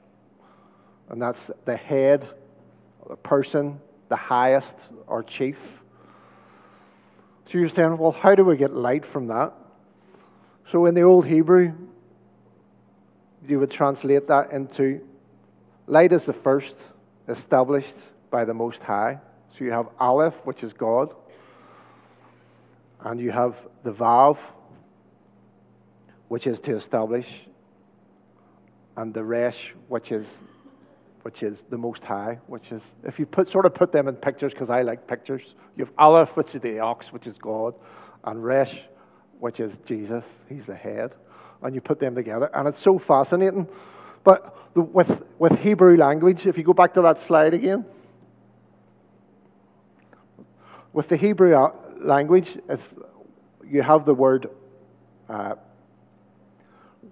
and 1.08 1.20
that's 1.22 1.50
the 1.64 1.76
head, 1.76 2.28
the 3.08 3.16
person, 3.16 3.80
the 4.08 4.16
highest 4.16 4.76
or 5.06 5.22
chief. 5.22 5.58
So 7.46 7.58
you're 7.58 7.68
saying, 7.68 7.96
well, 7.96 8.12
how 8.12 8.34
do 8.34 8.44
we 8.44 8.56
get 8.56 8.74
light 8.74 9.06
from 9.06 9.28
that? 9.28 9.54
So 10.66 10.84
in 10.86 10.94
the 10.94 11.02
Old 11.02 11.26
Hebrew, 11.26 11.72
you 13.46 13.58
would 13.58 13.70
translate 13.70 14.26
that 14.28 14.52
into 14.52 15.00
light 15.86 16.12
is 16.12 16.26
the 16.26 16.32
first 16.32 16.84
established 17.26 17.96
by 18.30 18.44
the 18.44 18.52
Most 18.52 18.82
High. 18.82 19.20
So 19.56 19.64
you 19.64 19.72
have 19.72 19.88
Aleph, 19.98 20.34
which 20.44 20.62
is 20.62 20.72
God, 20.72 21.14
and 23.00 23.20
you 23.20 23.30
have 23.30 23.56
the 23.82 23.92
Vav, 23.92 24.38
which 26.28 26.46
is 26.46 26.60
to 26.60 26.74
establish, 26.74 27.42
and 28.96 29.14
the 29.14 29.24
Resh, 29.24 29.74
which 29.88 30.12
is 30.12 30.26
which 31.22 31.42
is 31.42 31.64
the 31.68 31.76
Most 31.76 32.04
High, 32.04 32.38
which 32.46 32.72
is, 32.72 32.92
if 33.04 33.18
you 33.18 33.26
put, 33.26 33.50
sort 33.50 33.66
of 33.66 33.74
put 33.74 33.92
them 33.92 34.08
in 34.08 34.14
pictures, 34.14 34.54
because 34.54 34.70
I 34.70 34.80
like 34.80 35.06
pictures, 35.06 35.56
you 35.76 35.84
have 35.84 35.92
Aleph, 35.98 36.36
which 36.36 36.54
is 36.54 36.60
the 36.62 36.78
ox, 36.78 37.12
which 37.12 37.26
is 37.26 37.36
God, 37.36 37.74
and 38.24 38.42
Resh, 38.42 38.80
which 39.38 39.60
is 39.60 39.78
Jesus, 39.84 40.24
he's 40.48 40.64
the 40.64 40.74
head, 40.74 41.14
and 41.62 41.74
you 41.74 41.82
put 41.82 42.00
them 42.00 42.14
together, 42.14 42.48
and 42.54 42.66
it's 42.66 42.78
so 42.78 42.98
fascinating. 42.98 43.68
But 44.24 44.56
the, 44.74 44.80
with, 44.80 45.22
with 45.38 45.60
Hebrew 45.60 45.96
language, 45.96 46.46
if 46.46 46.56
you 46.56 46.64
go 46.64 46.72
back 46.72 46.94
to 46.94 47.02
that 47.02 47.20
slide 47.20 47.52
again, 47.52 47.84
with 50.92 51.08
the 51.08 51.16
Hebrew 51.16 51.54
uh, 51.54 51.72
language, 52.00 52.58
it's, 52.68 52.94
you 53.66 53.82
have 53.82 54.04
the 54.04 54.14
word 54.14 54.50
uh, 55.28 55.54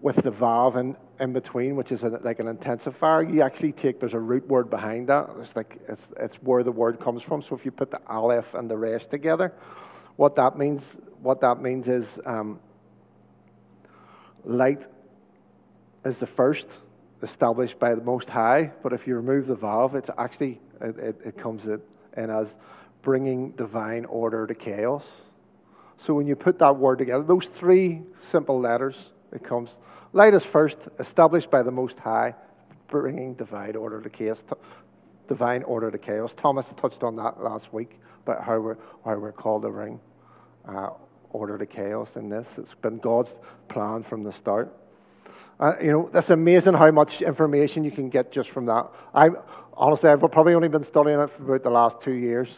with 0.01 0.17
the 0.17 0.33
vav 0.33 0.77
in, 0.77 0.97
in 1.21 1.33
between, 1.33 1.77
which 1.77 1.93
is 1.93 2.03
a, 2.03 2.09
like 2.09 2.41
an 2.41 2.47
intensifier, 2.47 3.33
you 3.33 3.43
actually 3.43 3.73
take, 3.73 4.01
there's 4.01 4.15
a 4.15 4.19
root 4.19 4.47
word 4.49 4.71
behind 4.71 5.09
that. 5.09 5.29
It's 5.41 5.57
like, 5.57 5.79
it's, 5.89 6.13
it's 6.19 6.37
where 6.37 6.63
the 6.63 6.73
word 6.73 7.01
comes 7.01 7.23
from. 7.23 7.43
So 7.43 7.55
if 7.55 7.65
you 7.65 7.71
put 7.71 7.91
the 7.91 8.01
aleph 8.07 8.55
and 8.55 8.71
the 8.71 8.77
resh 8.77 9.07
together, 9.07 9.53
what 10.17 10.37
that 10.37 10.57
means, 10.57 10.97
what 11.21 11.41
that 11.41 11.61
means 11.61 11.89
is 11.89 12.21
um, 12.25 12.61
light 14.45 14.87
is 16.05 16.19
the 16.19 16.27
first 16.27 16.79
established 17.23 17.79
by 17.79 17.95
the 17.95 18.03
Most 18.03 18.29
High, 18.29 18.73
but 18.83 18.93
if 18.93 19.07
you 19.07 19.17
remove 19.17 19.47
the 19.47 19.57
vav, 19.57 19.95
it's 19.95 20.11
actually, 20.17 20.61
it, 20.81 20.99
it, 20.99 21.17
it 21.25 21.37
comes 21.37 21.67
in 21.67 21.81
as 22.17 22.57
bringing 23.07 23.53
divine 23.53 24.05
order 24.07 24.49
to 24.49 24.55
chaos. 24.57 25.05
So 25.97 26.13
when 26.13 26.27
you 26.27 26.35
put 26.35 26.59
that 26.59 26.75
word 26.77 26.99
together, 26.99 27.23
those 27.23 27.47
three 27.47 28.03
simple 28.21 28.59
letters, 28.59 28.97
it 29.33 29.45
comes 29.45 29.71
Light 30.13 30.35
is 30.35 30.45
first, 30.45 30.89
established 30.99 31.49
by 31.49 31.63
the 31.63 31.71
Most 31.71 32.01
High, 32.01 32.35
bringing 32.89 33.35
divine 33.35 33.77
order 33.77 34.01
to 34.01 34.11
chaos. 34.11 34.43
Divine 35.29 35.63
order 35.63 35.89
to 35.93 35.99
chaos. 35.99 36.35
Thomas 36.35 36.75
touched 36.77 37.05
on 37.05 37.15
that 37.15 37.41
last 37.41 37.73
week 37.73 38.01
about 38.25 38.43
how 38.43 38.59
we're, 38.59 38.79
how 39.05 39.17
we're 39.17 39.31
called 39.31 39.63
to 39.63 39.69
bring 39.69 40.01
uh, 40.67 40.91
order 41.31 41.59
to 41.59 41.67
chaos 41.67 42.17
in 42.17 42.29
this. 42.29 42.59
It's 42.59 42.75
been 42.75 42.99
God's 42.99 43.39
plan 43.69 44.03
from 44.03 44.25
the 44.25 44.33
start. 44.33 44.77
Uh, 45.61 45.75
you 45.81 45.93
know, 45.93 46.11
that's 46.13 46.31
amazing 46.31 46.75
how 46.75 46.91
much 46.91 47.23
information 47.23 47.85
you 47.85 47.93
can 47.93 48.11
get 48.11 48.33
just 48.33 48.51
from 48.51 48.67
that. 48.67 48.91
I 49.15 49.31
honestly, 49.75 50.11
I've 50.11 50.21
probably 50.33 50.55
only 50.55 50.69
been 50.69 50.83
studying 50.83 51.21
it 51.21 51.31
for 51.31 51.45
about 51.45 51.63
the 51.63 51.71
last 51.71 52.01
two 52.01 52.13
years, 52.15 52.49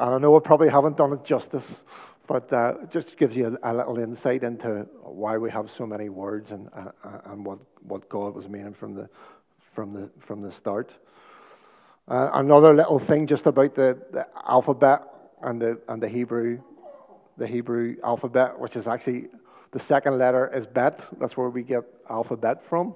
and 0.00 0.14
I 0.14 0.18
know 0.18 0.34
I 0.36 0.40
probably 0.40 0.70
haven't 0.70 0.96
done 0.96 1.12
it 1.12 1.24
justice. 1.24 1.82
But 2.26 2.52
uh, 2.52 2.74
just 2.88 3.16
gives 3.16 3.36
you 3.36 3.58
a, 3.60 3.72
a, 3.72 3.74
little 3.74 3.98
insight 3.98 4.44
into 4.44 4.86
why 5.02 5.36
we 5.36 5.50
have 5.50 5.68
so 5.68 5.84
many 5.84 6.08
words 6.08 6.52
and, 6.52 6.70
uh, 6.72 6.92
and 7.24 7.44
what, 7.44 7.58
what 7.82 8.08
God 8.08 8.36
was 8.36 8.48
meaning 8.48 8.72
from 8.72 8.94
the, 8.94 9.10
from 9.58 9.92
the, 9.92 10.08
from 10.20 10.40
the 10.40 10.52
start. 10.52 10.94
Uh, 12.06 12.30
another 12.34 12.72
little 12.72 13.00
thing 13.00 13.26
just 13.26 13.46
about 13.46 13.74
the, 13.74 13.98
the 14.12 14.28
alphabet 14.48 15.02
and 15.42 15.60
the, 15.60 15.80
and 15.88 16.00
the 16.00 16.08
Hebrew, 16.08 16.62
the 17.36 17.48
Hebrew 17.48 17.96
alphabet, 18.04 18.60
which 18.60 18.76
is 18.76 18.86
actually 18.86 19.26
the 19.72 19.80
second 19.80 20.16
letter 20.16 20.48
is 20.54 20.66
bet. 20.66 21.04
That's 21.18 21.36
where 21.36 21.50
we 21.50 21.64
get 21.64 21.82
alphabet 22.08 22.64
from. 22.64 22.94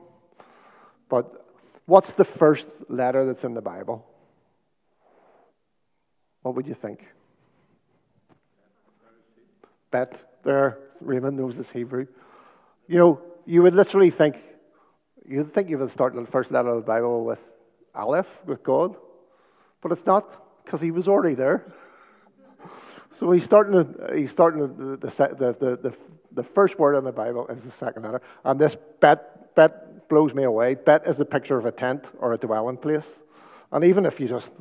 But 1.09 1.45
what's 1.87 2.13
the 2.13 2.25
first 2.25 2.89
letter 2.89 3.25
that's 3.25 3.43
in 3.43 3.55
the 3.55 3.63
Bible? 3.63 4.07
What 6.45 6.55
would 6.55 6.69
you 6.69 6.75
think? 6.75 7.05
bet 9.95 10.41
there. 10.43 10.79
Raymond 11.01 11.37
knows 11.37 11.55
his 11.55 11.71
Hebrew. 11.71 12.07
You 12.89 12.99
know, 12.99 13.23
you 13.47 13.63
would 13.63 13.75
literally 13.75 14.11
think, 14.11 14.43
you'd 15.25 15.53
think 15.55 15.71
you 15.71 15.79
would 15.79 15.91
start 15.91 16.17
the 16.17 16.27
first 16.27 16.51
letter 16.51 16.71
of 16.71 16.77
the 16.77 16.89
Bible 16.95 17.25
with 17.25 17.39
Aleph, 17.95 18.27
with 18.45 18.65
God. 18.65 18.97
But 19.81 19.93
it's 19.93 20.05
not, 20.05 20.25
because 20.65 20.81
he 20.81 20.91
was 20.91 21.07
already 21.07 21.35
there. 21.35 21.59
So 23.21 23.31
he's 23.31 23.45
starting, 23.45 23.95
he's 24.13 24.33
starting 24.33 24.61
the, 24.61 24.97
the, 24.97 25.09
the, 25.61 25.77
the, 25.85 25.95
the 26.33 26.43
first 26.43 26.81
word 26.81 26.97
in 26.97 27.05
the 27.05 27.13
Bible 27.13 27.47
is 27.47 27.63
the 27.63 27.71
second 27.71 28.03
letter. 28.03 28.21
And 28.45 28.59
this 28.59 28.77
bet, 28.99 29.55
bet 29.55 30.09
blows 30.09 30.35
me 30.35 30.43
away. 30.43 30.75
Bet 30.75 31.07
is 31.07 31.21
a 31.21 31.25
picture 31.25 31.57
of 31.57 31.65
a 31.65 31.71
tent 31.71 32.11
or 32.19 32.33
a 32.33 32.37
dwelling 32.37 32.77
place. 32.77 33.09
And 33.71 33.85
even 33.85 34.05
if 34.05 34.19
you 34.19 34.27
just, 34.27 34.53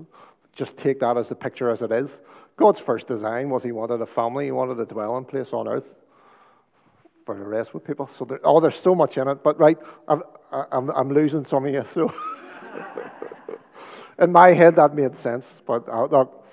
just 0.55 0.77
take 0.77 0.99
that 0.99 1.17
as 1.17 1.29
the 1.29 1.35
picture 1.35 1.69
as 1.69 1.81
it 1.81 1.91
is, 1.91 2.21
God's 2.55 2.79
first 2.79 3.07
design 3.07 3.49
was 3.49 3.63
He 3.63 3.71
wanted 3.71 4.01
a 4.01 4.05
family, 4.05 4.45
He 4.45 4.51
wanted 4.51 4.79
a 4.79 4.85
dwelling 4.85 5.25
place 5.25 5.53
on 5.53 5.67
earth 5.67 5.95
for 7.25 7.37
the 7.37 7.43
rest 7.43 7.73
with 7.73 7.83
people. 7.83 8.07
So, 8.07 8.25
there, 8.25 8.39
oh, 8.43 8.59
there's 8.59 8.79
so 8.79 8.93
much 8.93 9.17
in 9.17 9.27
it. 9.27 9.43
But, 9.43 9.59
right, 9.59 9.77
I'm, 10.07 10.21
I'm, 10.51 10.89
I'm 10.91 11.13
losing 11.13 11.45
some 11.45 11.65
of 11.65 11.73
you. 11.73 11.83
So, 11.91 12.13
in 14.19 14.31
my 14.31 14.49
head, 14.49 14.75
that 14.75 14.93
made 14.93 15.15
sense. 15.15 15.61
But 15.65 15.87
uh, 15.87 16.05
look, 16.05 16.45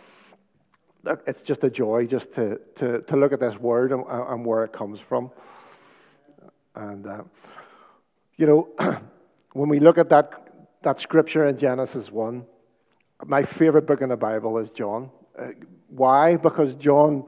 look, 1.02 1.23
it's 1.26 1.42
just 1.42 1.64
a 1.64 1.71
joy 1.71 2.07
just 2.07 2.35
to, 2.35 2.61
to, 2.76 3.02
to 3.02 3.16
look 3.16 3.33
at 3.33 3.40
this 3.40 3.59
word 3.59 3.92
and, 3.92 4.04
and 4.09 4.45
where 4.45 4.64
it 4.64 4.73
comes 4.73 5.00
from. 5.00 5.30
And, 6.75 7.07
uh, 7.07 7.25
you 8.37 8.47
know, 8.47 8.69
when 9.52 9.69
we 9.69 9.80
look 9.80 9.99
at 9.99 10.09
that, 10.11 10.69
that 10.83 11.00
scripture 11.00 11.47
in 11.47 11.59
Genesis 11.59 12.11
1, 12.11 12.47
my 13.27 13.43
favorite 13.43 13.87
book 13.87 14.00
in 14.00 14.09
the 14.09 14.17
Bible 14.17 14.59
is 14.59 14.71
John. 14.71 15.11
Uh, 15.39 15.49
why? 15.89 16.37
Because 16.37 16.75
John, 16.75 17.25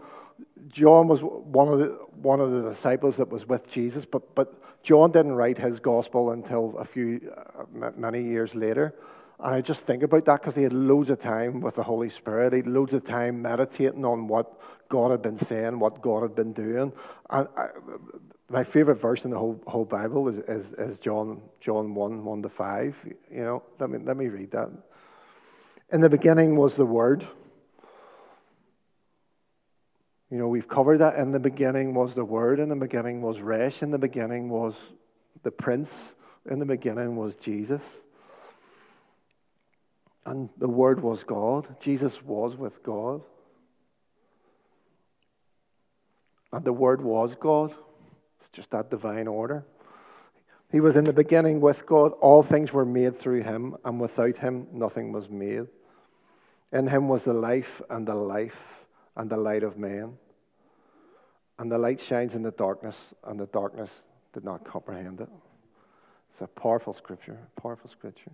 John 0.69 1.09
was 1.09 1.21
one 1.23 1.69
of 1.69 1.79
the 1.79 1.99
one 2.23 2.41
of 2.41 2.53
the 2.53 2.63
disciples 2.63 3.17
that 3.17 3.29
was 3.29 3.47
with 3.47 3.71
Jesus, 3.71 4.05
but 4.05 4.35
but 4.35 4.63
John 4.83 5.13
didn't 5.13 5.33
write 5.33 5.59
his 5.59 5.81
gospel 5.81 6.31
until 6.31 6.77
a 6.79 6.85
few 6.85 7.33
uh, 7.37 7.91
many 7.97 8.23
years 8.23 8.55
later. 8.55 8.95
And 9.39 9.55
I 9.57 9.61
just 9.61 9.87
think 9.87 10.05
about 10.05 10.25
that 10.27 10.41
because 10.41 10.55
he 10.55 10.63
had 10.63 10.73
loads 10.73 11.11
of 11.11 11.19
time 11.19 11.61
with 11.61 11.75
the 11.75 11.83
Holy 11.83 12.09
Spirit. 12.09 12.53
He 12.53 12.59
had 12.59 12.67
loads 12.69 12.95
of 12.95 13.05
time 13.05 13.43
meditating 13.43 14.05
on 14.05 14.29
what 14.29 14.61
God 14.89 15.11
had 15.11 15.23
been 15.23 15.37
saying, 15.39 15.79
what 15.79 16.01
God 16.01 16.23
had 16.23 16.35
been 16.37 16.53
doing. 16.53 16.93
And 17.31 17.49
I, 17.57 17.69
my 18.49 18.63
favorite 18.63 18.97
verse 18.97 19.25
in 19.25 19.31
the 19.31 19.39
whole, 19.39 19.61
whole 19.67 19.85
Bible 19.85 20.29
is, 20.29 20.41
is, 20.41 20.73
is, 20.75 20.99
John, 20.99 21.41
John 21.61 21.95
1, 21.95 22.25
1 22.25 22.43
to 22.43 22.49
5. 22.49 22.97
You 23.33 23.43
know, 23.43 23.63
let 23.81 23.91
me, 23.91 23.99
let 23.99 24.17
me 24.17 24.29
read 24.29 24.51
that. 24.53 24.69
In 25.93 26.01
the 26.01 26.09
beginning 26.09 26.57
was 26.57 26.77
the 26.77 26.87
Word 26.87 27.27
you 30.33 30.39
know, 30.39 30.49
we've 30.49 30.67
covered 30.67 30.99
that. 30.99 31.17
In 31.17 31.31
the 31.31 31.39
beginning 31.39 31.93
was 31.93 32.15
the 32.15 32.25
Word, 32.25 32.59
in 32.59 32.71
the 32.71 32.75
beginning 32.75 33.21
was 33.21 33.43
Resh, 33.43 33.83
in 33.83 33.91
the 33.91 33.99
beginning 33.99 34.49
was 34.49 34.75
the 35.43 35.51
Prince, 35.51 36.15
in 36.49 36.59
the 36.59 36.65
beginning 36.65 37.17
was 37.17 37.37
Jesus. 37.37 37.83
And 40.25 40.49
the 40.57 40.71
Word 40.71 41.01
was 41.01 41.23
God. 41.23 41.77
Jesus 41.81 42.23
was 42.23 42.57
with 42.57 42.83
God. 42.83 43.21
And 46.51 46.65
the 46.65 46.73
Word 46.73 47.03
was 47.03 47.35
God. 47.35 47.75
It's 48.41 48.49
just 48.49 48.71
that 48.71 48.89
divine 48.89 49.29
order. 49.29 49.67
He 50.71 50.81
was 50.81 50.97
in 50.97 51.05
the 51.05 51.13
beginning 51.13 51.61
with 51.61 51.85
God. 51.85 52.13
All 52.23 52.43
things 52.43 52.73
were 52.73 52.87
made 52.87 53.19
through 53.19 53.43
him, 53.43 53.77
and 53.85 54.01
without 54.01 54.39
him, 54.39 54.69
nothing 54.73 55.13
was 55.13 55.29
made. 55.29 55.67
In 56.73 56.87
him 56.87 57.09
was 57.09 57.25
the 57.25 57.35
life 57.35 57.83
and 57.91 58.07
the 58.07 58.15
life 58.15 58.87
and 59.17 59.29
the 59.29 59.37
light 59.37 59.63
of 59.63 59.79
man. 59.79 60.17
And 61.59 61.71
the 61.71 61.79
light 61.79 62.01
shines 62.01 62.35
in 62.35 62.43
the 62.43 62.51
darkness, 62.51 62.97
and 63.25 63.39
the 63.39 63.47
darkness 63.47 63.91
did 64.33 64.43
not 64.43 64.65
comprehend 64.65 65.21
it. 65.21 65.29
It's 66.33 66.41
a 66.41 66.47
powerful 66.47 66.95
scripture, 66.95 67.39
powerful 67.61 67.91
scripture. 67.91 68.33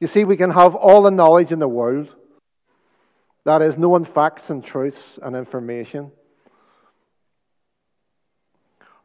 You 0.00 0.06
see, 0.06 0.24
we 0.24 0.36
can 0.36 0.50
have 0.50 0.74
all 0.74 1.02
the 1.02 1.10
knowledge 1.10 1.52
in 1.52 1.58
the 1.58 1.68
world. 1.68 2.14
That 3.44 3.60
is, 3.60 3.76
knowing 3.76 4.06
facts 4.06 4.48
and 4.50 4.64
truths 4.64 5.18
and 5.22 5.36
information. 5.36 6.10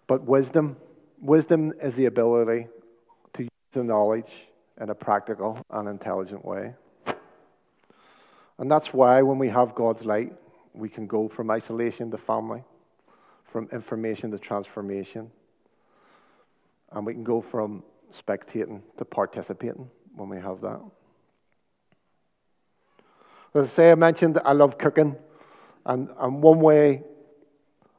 But 0.07 0.23
wisdom, 0.23 0.77
wisdom 1.19 1.73
is 1.81 1.95
the 1.95 2.05
ability 2.05 2.67
to 3.33 3.43
use 3.43 3.51
the 3.73 3.83
knowledge 3.83 4.31
in 4.79 4.89
a 4.89 4.95
practical 4.95 5.61
and 5.69 5.89
intelligent 5.89 6.45
way. 6.45 6.75
And 8.59 8.71
that's 8.71 8.93
why 8.93 9.21
when 9.21 9.37
we 9.37 9.49
have 9.49 9.75
God's 9.75 10.05
light, 10.05 10.33
we 10.73 10.89
can 10.89 11.07
go 11.07 11.27
from 11.27 11.51
isolation 11.51 12.11
to 12.11 12.17
family, 12.17 12.63
from 13.43 13.67
information 13.71 14.31
to 14.31 14.39
transformation, 14.39 15.31
and 16.91 17.05
we 17.05 17.13
can 17.13 17.23
go 17.23 17.41
from 17.41 17.83
spectating 18.11 18.81
to 18.97 19.05
participating 19.05 19.89
when 20.15 20.29
we 20.29 20.37
have 20.37 20.61
that. 20.61 20.79
As 23.53 23.63
I 23.63 23.67
say, 23.67 23.91
I 23.91 23.95
mentioned 23.95 24.39
I 24.43 24.53
love 24.53 24.77
cooking, 24.77 25.15
and, 25.85 26.09
and 26.17 26.41
one 26.41 26.59
way 26.59 27.03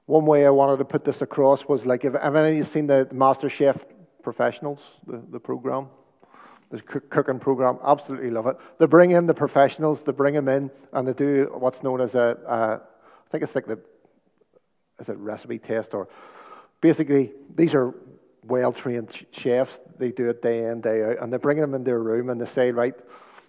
one 0.08 0.24
way 0.24 0.46
I 0.46 0.50
wanted 0.50 0.78
to 0.78 0.86
put 0.86 1.04
this 1.04 1.20
across 1.20 1.66
was 1.66 1.84
like, 1.84 2.02
have 2.02 2.16
any 2.16 2.52
of 2.52 2.56
you 2.56 2.64
seen 2.64 2.86
the 2.86 3.06
Master 3.12 3.50
Chef 3.50 3.84
Professionals, 4.22 4.80
the, 5.06 5.22
the 5.30 5.38
program? 5.38 5.88
The 6.70 6.82
cooking 6.82 7.38
program, 7.38 7.78
absolutely 7.82 8.30
love 8.30 8.46
it. 8.46 8.56
They 8.78 8.86
bring 8.86 9.12
in 9.12 9.26
the 9.26 9.34
professionals, 9.34 10.02
they 10.02 10.12
bring 10.12 10.34
them 10.34 10.48
in, 10.48 10.70
and 10.92 11.08
they 11.08 11.14
do 11.14 11.50
what's 11.54 11.82
known 11.82 12.00
as 12.00 12.14
a, 12.14 12.36
I 12.46 13.30
think 13.30 13.42
it's 13.42 13.54
like 13.54 13.66
the, 13.66 13.78
is 15.00 15.08
it 15.08 15.16
recipe 15.16 15.58
test 15.58 15.94
or 15.94 16.08
basically 16.80 17.32
these 17.54 17.74
are 17.74 17.94
well 18.44 18.72
trained 18.72 19.26
chefs. 19.30 19.80
They 19.98 20.12
do 20.12 20.28
it 20.28 20.42
day 20.42 20.66
in, 20.66 20.80
day 20.80 21.04
out, 21.04 21.22
and 21.22 21.32
they 21.32 21.38
bring 21.38 21.58
them 21.58 21.74
in 21.74 21.84
their 21.84 22.00
room 22.00 22.30
and 22.30 22.40
they 22.40 22.46
say, 22.46 22.72
right, 22.72 22.94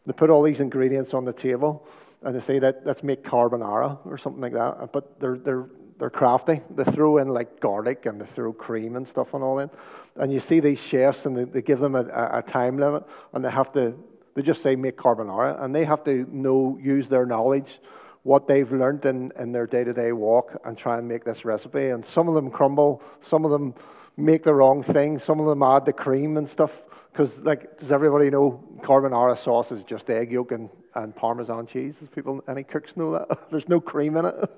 they 0.06 0.14
put 0.14 0.30
all 0.30 0.44
these 0.44 0.60
ingredients 0.60 1.14
on 1.14 1.26
the 1.26 1.34
table 1.34 1.86
and 2.22 2.36
they 2.36 2.40
say 2.40 2.60
that 2.60 2.82
let's 2.86 3.04
make 3.04 3.24
carbonara 3.24 4.00
or 4.06 4.18
something 4.18 4.42
like 4.42 4.54
that. 4.54 4.92
But 4.92 5.20
they're 5.20 5.38
they're 5.38 5.70
they're 6.00 6.10
crafty. 6.10 6.62
They 6.74 6.86
throw 6.86 7.18
in 7.18 7.28
like 7.28 7.60
garlic 7.60 8.06
and 8.06 8.20
they 8.20 8.26
throw 8.26 8.54
cream 8.54 8.96
and 8.96 9.06
stuff 9.06 9.34
and 9.34 9.44
all 9.44 9.60
in. 9.60 9.70
And 10.16 10.32
you 10.32 10.40
see 10.40 10.62
these 10.62 10.82
chefs 10.82 11.26
and 11.26 11.38
they, 11.38 11.44
they 11.44 11.62
give 11.62 11.80
them 11.80 11.94
a, 11.94 12.06
a, 12.32 12.42
time 12.42 12.78
limit 12.78 13.04
and 13.34 13.44
they 13.44 13.52
have 13.52 13.72
to, 13.74 13.98
they 14.34 14.42
just 14.42 14.64
say 14.64 14.76
make 14.76 14.98
carbonara 14.98 15.62
and 15.62 15.76
they 15.76 15.84
have 15.84 16.04
to 16.06 16.26
know, 16.32 16.80
use 16.82 17.08
their 17.08 17.26
knowledge, 17.26 17.80
what 18.24 18.48
they've 18.48 18.72
learned 18.72 19.06
in, 19.06 19.32
in 19.38 19.52
their 19.52 19.68
day 19.68 19.84
to 19.84 19.94
day 19.94 20.14
walk 20.14 20.60
and 20.66 20.78
try 20.78 20.98
and 20.98 21.08
make 21.08 21.26
this 21.26 21.44
recipe. 21.44 21.90
And 21.90 22.04
some 22.04 22.30
of 22.30 22.36
them 22.36 22.50
crumble, 22.50 23.02
some 23.22 23.44
of 23.44 23.52
them 23.52 23.76
make 24.16 24.44
the 24.44 24.54
wrong 24.54 24.82
thing, 24.82 25.20
some 25.20 25.40
of 25.42 25.48
them 25.48 25.62
add 25.62 25.86
the 25.86 25.94
cream 25.94 26.38
and 26.38 26.48
stuff. 26.48 26.86
Because, 27.12 27.40
like, 27.40 27.78
does 27.78 27.92
everybody 27.92 28.30
know 28.30 28.64
carbonara 28.82 29.38
sauce 29.38 29.72
is 29.72 29.84
just 29.84 30.10
egg 30.10 30.32
yolk 30.32 30.52
and, 30.52 30.70
and 30.96 31.14
Parmesan 31.14 31.66
cheese? 31.66 31.96
People, 32.14 32.42
any 32.48 32.64
cooks 32.64 32.96
know 32.96 33.12
that? 33.14 33.50
There's 33.52 33.68
no 33.68 33.82
cream 33.82 34.16
in 34.16 34.26
it. 34.26 34.50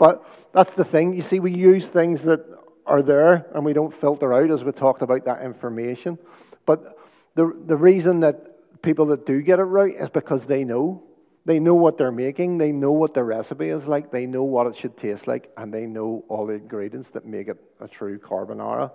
But 0.00 0.26
that's 0.52 0.72
the 0.72 0.84
thing. 0.84 1.12
You 1.12 1.20
see, 1.20 1.40
we 1.40 1.52
use 1.52 1.86
things 1.86 2.22
that 2.22 2.40
are 2.86 3.02
there 3.02 3.46
and 3.54 3.66
we 3.66 3.74
don't 3.74 3.92
filter 3.92 4.32
out 4.32 4.50
as 4.50 4.64
we 4.64 4.72
talked 4.72 5.02
about 5.02 5.26
that 5.26 5.42
information. 5.42 6.18
But 6.64 6.98
the, 7.34 7.54
the 7.66 7.76
reason 7.76 8.20
that 8.20 8.80
people 8.80 9.04
that 9.06 9.26
do 9.26 9.42
get 9.42 9.58
it 9.58 9.64
right 9.64 9.94
is 9.94 10.08
because 10.08 10.46
they 10.46 10.64
know. 10.64 11.02
They 11.44 11.60
know 11.60 11.74
what 11.74 11.98
they're 11.98 12.12
making, 12.12 12.58
they 12.58 12.72
know 12.72 12.92
what 12.92 13.12
the 13.12 13.24
recipe 13.24 13.68
is 13.68 13.86
like, 13.86 14.10
they 14.10 14.26
know 14.26 14.42
what 14.42 14.66
it 14.66 14.76
should 14.76 14.96
taste 14.96 15.26
like, 15.26 15.50
and 15.56 15.72
they 15.72 15.86
know 15.86 16.24
all 16.28 16.46
the 16.46 16.54
ingredients 16.54 17.10
that 17.10 17.24
make 17.26 17.48
it 17.48 17.58
a 17.80 17.88
true 17.88 18.18
carbonara. 18.18 18.92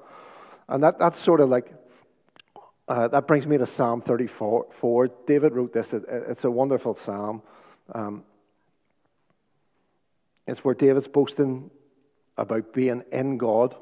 And 0.68 0.84
that, 0.84 0.98
that's 1.00 1.20
sort 1.20 1.40
of 1.40 1.50
like, 1.50 1.74
uh, 2.88 3.08
that 3.10 3.28
brings 3.28 3.46
me 3.46 3.58
to 3.58 3.66
Psalm 3.66 4.02
34. 4.02 5.10
David 5.28 5.54
wrote 5.54 5.74
this, 5.74 5.94
it, 5.94 6.04
it's 6.08 6.44
a 6.44 6.52
wonderful 6.52 6.96
psalm. 6.96 7.42
Um, 7.94 8.24
it's 10.48 10.64
where 10.64 10.76
David's 10.76 11.08
boasting 11.08 11.72
about 12.38 12.74
being 12.74 13.04
in 13.12 13.38
God, 13.38 13.76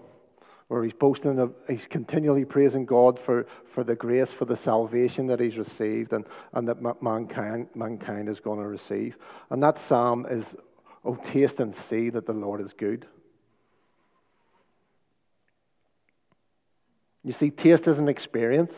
where 0.68 0.84
he's 0.84 0.94
boasting, 0.94 1.40
of, 1.40 1.54
he's 1.68 1.88
continually 1.88 2.46
praising 2.46 2.86
God 2.86 3.20
for, 3.20 3.46
for 3.66 3.84
the 3.84 3.96
grace, 3.96 4.32
for 4.32 4.46
the 4.46 4.56
salvation 4.56 5.28
that 5.28 5.40
he's 5.40 5.58
received 5.58 6.14
and, 6.14 6.26
and 6.54 6.68
that 6.68 7.02
mankind, 7.02 7.68
mankind 7.76 8.30
is 8.30 8.40
going 8.40 8.60
to 8.60 8.68
receive. 8.68 9.18
And 9.50 9.62
that 9.62 9.78
psalm 9.78 10.26
is, 10.30 10.56
Oh, 11.06 11.16
taste 11.16 11.60
and 11.60 11.76
see 11.76 12.10
that 12.12 12.26
the 12.26 12.34
Lord 12.34 12.62
is 12.62 12.72
good. 12.72 13.06
You 17.24 17.34
see, 17.34 17.52
taste 17.52 17.88
is 17.88 18.00
an 18.00 18.08
experience, 18.08 18.76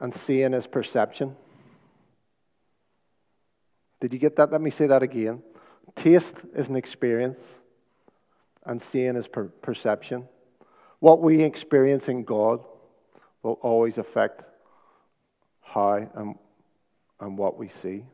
and 0.00 0.14
seeing 0.14 0.54
is 0.54 0.66
perception. 0.66 1.36
Did 4.00 4.12
you 4.12 4.18
get 4.18 4.36
that? 4.36 4.52
Let 4.52 4.60
me 4.60 4.70
say 4.70 4.86
that 4.86 5.02
again. 5.02 5.42
Taste 5.94 6.42
is 6.54 6.68
an 6.68 6.76
experience, 6.76 7.40
and 8.64 8.80
seeing 8.80 9.16
is 9.16 9.26
per- 9.26 9.48
perception. 9.48 10.28
What 11.00 11.20
we 11.20 11.42
experience 11.42 12.08
in 12.08 12.24
God 12.24 12.64
will 13.42 13.58
always 13.62 13.98
affect 13.98 14.42
how 15.62 16.08
and, 16.14 16.34
and 17.20 17.38
what 17.38 17.58
we 17.58 17.68
see. 17.68 18.04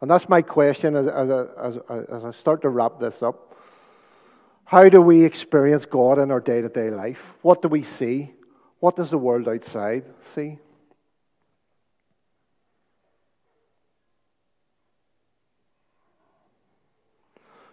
And 0.00 0.10
that's 0.10 0.28
my 0.28 0.42
question 0.42 0.96
as, 0.96 1.06
as, 1.06 1.30
as, 1.30 1.78
as 2.08 2.24
I 2.24 2.30
start 2.30 2.62
to 2.62 2.68
wrap 2.68 2.98
this 3.00 3.22
up. 3.22 3.54
How 4.64 4.88
do 4.88 5.02
we 5.02 5.24
experience 5.24 5.84
God 5.84 6.18
in 6.18 6.30
our 6.30 6.40
day 6.40 6.62
to 6.62 6.68
day 6.68 6.90
life? 6.90 7.34
What 7.42 7.60
do 7.60 7.68
we 7.68 7.82
see? 7.82 8.32
What 8.78 8.96
does 8.96 9.10
the 9.10 9.18
world 9.18 9.48
outside 9.48 10.04
see? 10.20 10.58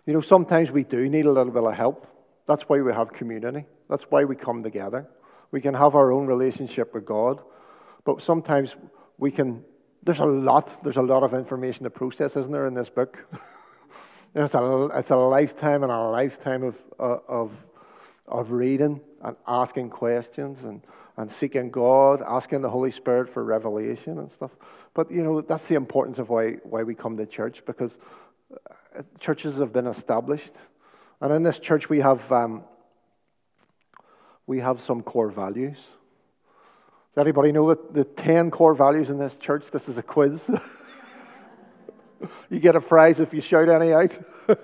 You 0.08 0.13
know, 0.13 0.22
sometimes 0.22 0.72
we 0.72 0.86
do 0.86 1.10
need 1.10 1.26
a 1.26 1.32
little 1.32 1.52
bit 1.52 1.63
of 1.63 1.74
help. 1.74 2.08
That's 2.48 2.63
why 2.63 2.80
we 2.80 2.93
have 2.93 3.12
community. 3.12 3.65
That's 3.89 4.06
why 4.06 4.24
we 4.24 4.38
come 4.38 4.63
together. 4.63 5.06
We 5.52 5.60
can 5.60 5.74
have 5.74 5.96
our 5.96 6.13
own 6.13 6.28
relationship 6.28 6.93
with 6.93 7.06
God, 7.06 7.41
but 8.06 8.22
sometimes 8.22 8.78
we 9.17 9.32
can. 9.32 9.65
There's 10.02 10.20
a 10.20 10.26
lot. 10.26 10.82
There's 10.82 10.96
a 10.96 11.02
lot 11.02 11.24
of 11.24 11.34
information 11.34 11.84
to 11.84 11.89
process, 11.89 12.38
isn't 12.38 12.54
there, 12.54 12.67
in 12.67 12.74
this 12.74 12.88
book? 12.88 13.17
it's 14.36 14.54
a 14.54 14.89
it's 14.96 15.12
a 15.12 15.17
lifetime 15.17 15.84
and 15.84 15.91
a 15.91 16.04
lifetime 16.04 16.63
of 16.63 16.82
uh, 16.98 17.17
of 17.28 17.52
of 18.30 18.52
reading 18.54 19.02
and 19.22 19.36
asking 19.46 19.89
questions 19.89 20.63
and 20.63 20.84
and 21.17 21.30
seeking 21.30 21.70
God, 21.70 22.24
asking 22.26 22.62
the 22.62 22.70
Holy 22.70 22.91
Spirit 22.91 23.28
for 23.30 23.43
revelation 23.43 24.20
and 24.20 24.32
stuff. 24.32 24.52
But 24.93 25.12
you 25.12 25.22
know 25.22 25.41
that's 25.41 25.67
the 25.67 25.76
importance 25.76 26.17
of 26.17 26.30
why 26.30 26.54
why 26.63 26.84
we 26.84 26.96
come 26.96 27.17
to 27.17 27.26
church 27.26 27.65
because 27.65 28.00
churches 29.20 29.58
have 29.58 29.74
been 29.74 29.88
established. 29.88 30.54
And 31.22 31.34
in 31.34 31.44
this 31.44 31.60
church, 31.60 31.90
we 31.90 32.00
have, 32.00 32.32
um, 32.32 32.64
we 34.46 34.60
have 34.60 34.82
some 34.82 35.02
core 35.02 35.30
values. 35.30 35.78
Does 37.16 37.24
anybody 37.24 37.52
know 37.52 37.70
that 37.70 37.94
the 37.94 38.04
10 38.04 38.52
core 38.52 38.76
values 38.76 39.10
in 39.10 39.18
this 39.18 39.36
church? 39.38 39.72
This 39.72 39.90
is 39.90 39.98
a 39.98 40.04
quiz. 40.04 40.50
you 42.50 42.60
get 42.60 42.76
a 42.76 42.82
prize 42.82 43.20
if 43.20 43.34
you 43.34 43.42
shout 43.42 43.70
any 43.70 43.94
out. 43.94 44.18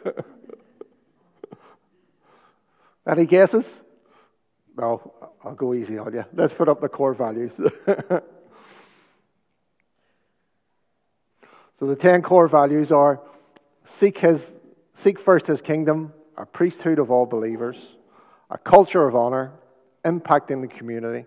any 3.08 3.26
guesses? 3.26 3.82
No, 4.78 5.14
I'll 5.44 5.56
go 5.56 5.74
easy 5.74 5.98
on 5.98 6.14
you. 6.14 6.26
Let's 6.34 6.54
put 6.54 6.70
up 6.70 6.82
the 6.82 6.90
core 6.90 7.14
values. 7.14 7.56
so 7.56 8.22
the 11.82 11.96
10 11.96 12.22
core 12.22 12.48
values 12.48 12.92
are 12.92 13.22
Seek, 13.86 14.20
his, 14.20 14.52
seek 14.94 15.20
first 15.20 15.48
his 15.48 15.62
kingdom, 15.62 16.14
a 16.38 16.46
priesthood 16.46 17.00
of 17.00 17.12
all 17.12 17.26
believers, 17.26 17.78
a 18.50 18.58
culture 18.58 19.08
of 19.08 19.16
honor, 19.16 19.52
impacting 20.06 20.62
the 20.62 20.68
community, 20.68 21.26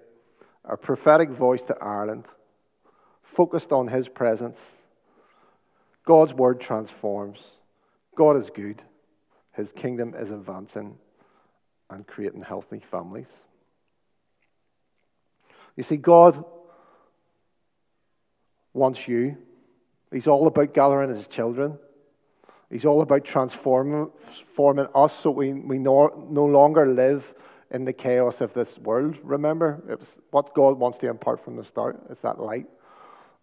a 0.64 0.77
prophetic 0.77 1.31
voice 1.31 1.62
to 1.62 1.77
Ireland, 1.81 2.27
focused 3.23 3.73
on 3.73 3.88
his 3.88 4.09
presence. 4.09 4.59
God's 6.05 6.35
word 6.35 6.61
transforms. 6.61 7.40
God 8.14 8.37
is 8.37 8.51
good. 8.51 8.83
His 9.53 9.73
kingdom 9.73 10.14
is 10.16 10.31
advancing 10.31 10.99
and 11.90 12.07
creating 12.07 12.42
healthy 12.42 12.81
families. 12.81 13.31
You 15.77 15.83
see, 15.83 15.97
God 15.97 16.42
wants 18.73 19.07
you. 19.07 19.37
He's 20.12 20.27
all 20.27 20.47
about 20.47 20.75
gathering 20.75 21.14
his 21.14 21.27
children. 21.27 21.79
He's 22.70 22.85
all 22.85 23.00
about 23.02 23.24
transforming 23.24 24.11
us 24.94 25.14
so 25.14 25.31
we, 25.31 25.52
we 25.52 25.79
no, 25.79 26.26
no 26.31 26.44
longer 26.44 26.87
live 26.87 27.35
in 27.70 27.85
the 27.85 27.92
chaos 27.92 28.40
of 28.40 28.55
this 28.55 28.79
world. 28.79 29.18
Remember, 29.22 29.83
it 29.88 29.98
was 29.98 30.18
what 30.31 30.55
God 30.55 30.79
wants 30.79 30.98
to 30.98 31.09
impart 31.09 31.44
from 31.44 31.57
the 31.57 31.64
start. 31.64 32.00
It's 32.11 32.22
that 32.22 32.40
light, 32.40 32.66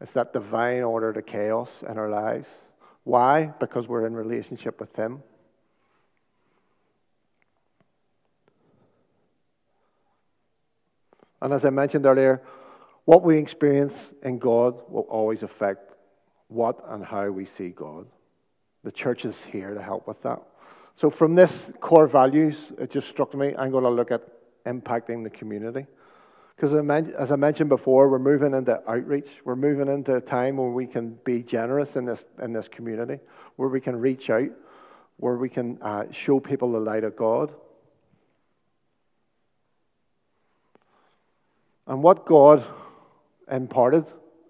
it's 0.02 0.12
that 0.14 0.34
divine 0.34 0.84
order 0.84 1.14
to 1.14 1.22
chaos 1.22 1.70
in 1.88 1.98
our 1.98 2.10
lives. 2.10 2.48
Why? 3.04 3.54
Because 3.60 3.88
we're 3.88 4.06
in 4.06 4.14
relationship 4.14 4.80
with 4.80 4.96
Him. 4.96 5.24
And 11.42 11.52
as 11.54 11.66
I 11.66 11.70
mentioned 11.70 12.06
earlier, 12.06 12.42
What 13.06 13.24
we 13.24 13.38
experience 13.38 14.14
in 14.24 14.40
God 14.40 14.82
will 14.88 15.06
always 15.10 15.44
affect 15.44 15.94
what 16.48 16.80
and 16.88 17.04
how 17.04 17.30
we 17.30 17.46
see 17.46 17.70
God. 17.70 18.08
The 18.84 18.92
church 18.92 19.26
is 19.26 19.46
here 19.46 19.74
to 19.74 19.82
help 19.82 20.08
with 20.08 20.22
that. 20.24 20.42
So, 20.96 21.10
from 21.10 21.36
this 21.36 21.72
core 21.80 22.08
values, 22.08 22.72
it 22.78 22.92
just 22.92 23.08
struck 23.08 23.34
me, 23.34 23.56
I'm 23.58 23.72
going 23.72 23.84
to 23.84 23.90
look 23.90 24.12
at 24.12 24.22
impacting 24.66 25.24
the 25.24 25.30
community. 25.30 25.88
Because 26.56 26.74
as 27.16 27.32
I 27.32 27.36
mentioned 27.36 27.70
before, 27.70 28.10
we're 28.10 28.20
moving 28.20 28.54
into 28.54 28.80
outreach. 28.90 29.28
We're 29.44 29.56
moving 29.56 29.88
into 29.88 30.16
a 30.16 30.22
time 30.22 30.58
where 30.58 30.70
we 30.70 30.86
can 30.86 31.18
be 31.24 31.42
generous 31.42 31.96
in 31.96 32.06
this, 32.06 32.26
in 32.42 32.54
this 32.54 32.68
community, 32.68 33.20
where 33.56 33.70
we 33.70 33.82
can 33.82 33.96
reach 33.96 34.30
out, 34.30 34.50
where 35.18 35.36
we 35.36 35.50
can 35.50 35.80
uh, 35.82 36.06
show 36.12 36.40
people 36.40 36.72
the 36.72 36.80
light 36.80 37.04
of 37.04 37.16
God. 37.16 37.54
And 41.88 42.02
what 42.04 42.26
God 42.26 42.66
imparted 43.52 44.06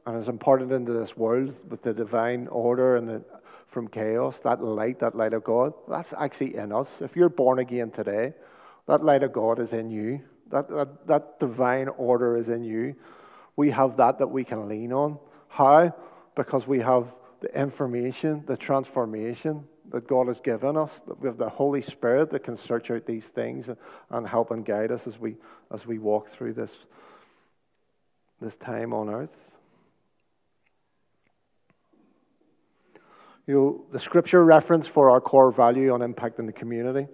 and 0.06 0.16
has 0.16 0.28
imparted 0.28 0.72
into 0.72 0.92
this 0.92 1.16
world 1.16 1.54
with 1.70 1.82
the 1.82 1.94
divine 1.94 2.48
order 2.48 2.98
and 2.98 3.08
the, 3.08 3.24
from 3.74 3.88
chaos, 3.88 4.40
that 4.42 4.62
light, 4.62 5.00
that 5.00 5.16
light 5.16 5.34
of 5.34 5.44
God, 5.44 5.74
that's 5.90 6.14
actually 6.18 6.56
in 6.56 6.72
us. 6.72 7.02
If 7.02 7.16
you're 7.16 7.30
born 7.30 7.60
again 7.60 7.90
today, 7.92 8.34
that 8.88 9.04
light 9.04 9.24
of 9.24 9.34
God 9.34 9.60
is 9.60 9.74
in 9.74 9.90
you. 9.90 10.22
That, 10.52 10.70
that, 10.70 11.08
that 11.08 11.40
divine 11.40 11.88
order 11.88 12.38
is 12.38 12.48
in 12.48 12.64
you. 12.64 12.96
We 13.56 13.72
have 13.72 13.98
that 13.98 14.20
that 14.20 14.28
we 14.28 14.44
can 14.44 14.70
lean 14.70 14.94
on. 14.94 15.18
How? 15.48 15.96
Because 16.36 16.68
we 16.68 16.80
have 16.80 17.08
the 17.42 17.60
information, 17.60 18.44
the 18.46 18.58
transformation 18.58 19.66
that 19.92 20.08
God 20.08 20.28
has 20.28 20.40
given 20.40 20.78
us. 20.78 21.02
That 21.08 21.20
We 21.20 21.28
have 21.28 21.38
the 21.38 21.50
Holy 21.50 21.82
Spirit 21.82 22.30
that 22.32 22.44
can 22.44 22.58
search 22.58 22.92
out 22.92 23.06
these 23.06 23.28
things 23.28 23.70
and 24.10 24.28
help 24.28 24.52
and 24.52 24.66
guide 24.66 24.92
us 24.92 25.08
as 25.08 25.20
we, 25.20 25.38
as 25.72 25.86
we 25.86 25.98
walk 25.98 26.30
through 26.30 26.54
this, 26.54 26.72
this 28.40 28.56
time 28.56 28.94
on 28.94 29.10
earth. 29.10 29.53
You 33.46 33.54
know, 33.54 33.86
the 33.92 34.00
scripture 34.00 34.46
reference 34.46 34.88
for 34.88 35.10
our 35.10 35.20
core 35.20 35.52
value 35.52 35.92
on 35.92 36.00
impacting 36.00 36.46
the 36.46 36.54
community 36.54 37.10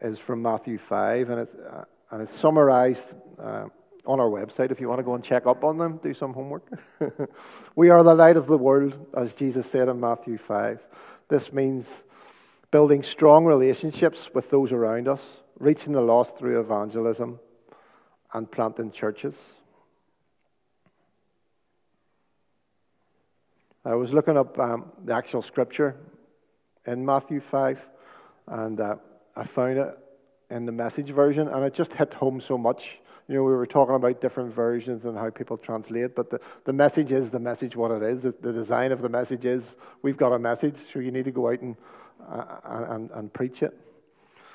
is 0.00 0.18
from 0.18 0.40
Matthew 0.40 0.78
5, 0.78 1.28
and 1.28 1.40
it's, 1.40 1.54
uh, 1.54 1.84
and 2.10 2.22
it's 2.22 2.32
summarized 2.32 3.12
uh, 3.38 3.66
on 4.06 4.18
our 4.18 4.30
website 4.30 4.70
if 4.70 4.80
you 4.80 4.88
want 4.88 5.00
to 5.00 5.02
go 5.02 5.14
and 5.14 5.22
check 5.22 5.46
up 5.46 5.64
on 5.64 5.76
them, 5.76 5.98
do 6.02 6.14
some 6.14 6.32
homework. 6.32 6.66
we 7.76 7.90
are 7.90 8.02
the 8.02 8.14
light 8.14 8.38
of 8.38 8.46
the 8.46 8.56
world, 8.56 9.08
as 9.14 9.34
Jesus 9.34 9.70
said 9.70 9.90
in 9.90 10.00
Matthew 10.00 10.38
5. 10.38 10.80
This 11.28 11.52
means 11.52 12.04
building 12.70 13.02
strong 13.02 13.44
relationships 13.44 14.30
with 14.32 14.48
those 14.48 14.72
around 14.72 15.06
us, 15.06 15.22
reaching 15.58 15.92
the 15.92 16.00
lost 16.00 16.38
through 16.38 16.58
evangelism, 16.60 17.40
and 18.32 18.50
planting 18.50 18.90
churches. 18.90 19.34
I 23.84 23.94
was 23.94 24.12
looking 24.12 24.36
up 24.36 24.58
um, 24.58 24.90
the 25.04 25.14
actual 25.14 25.40
scripture 25.40 25.96
in 26.86 27.04
Matthew 27.04 27.40
5, 27.40 27.88
and 28.48 28.80
uh, 28.80 28.96
I 29.36 29.44
found 29.44 29.78
it 29.78 29.96
in 30.50 30.66
the 30.66 30.72
message 30.72 31.10
version, 31.10 31.48
and 31.48 31.64
it 31.64 31.74
just 31.74 31.92
hit 31.92 32.14
home 32.14 32.40
so 32.40 32.58
much. 32.58 32.98
You 33.28 33.36
know, 33.36 33.44
we 33.44 33.52
were 33.52 33.66
talking 33.66 33.94
about 33.94 34.20
different 34.20 34.52
versions 34.52 35.04
and 35.04 35.16
how 35.16 35.30
people 35.30 35.56
translate, 35.56 36.16
but 36.16 36.30
the, 36.30 36.40
the 36.64 36.72
message 36.72 37.12
is 37.12 37.30
the 37.30 37.38
message 37.38 37.76
what 37.76 37.90
it 37.90 38.02
is. 38.02 38.22
The, 38.22 38.34
the 38.40 38.52
design 38.52 38.90
of 38.90 39.00
the 39.00 39.08
message 39.08 39.44
is 39.44 39.76
we've 40.02 40.16
got 40.16 40.32
a 40.32 40.38
message, 40.38 40.76
so 40.76 40.98
you 40.98 41.12
need 41.12 41.26
to 41.26 41.30
go 41.30 41.50
out 41.50 41.60
and, 41.60 41.76
uh, 42.28 42.86
and, 42.88 43.10
and 43.12 43.32
preach 43.32 43.62
it. 43.62 43.78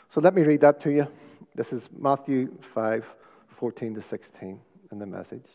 So 0.10 0.20
let 0.20 0.34
me 0.34 0.42
read 0.42 0.62
that 0.62 0.82
to 0.82 0.92
you. 0.92 1.08
This 1.56 1.72
is 1.72 1.90
Matthew 1.98 2.52
5 2.62 3.16
14 3.50 3.96
to 3.96 4.02
16 4.02 4.60
in 4.92 5.00
the 5.00 5.06
message. 5.06 5.46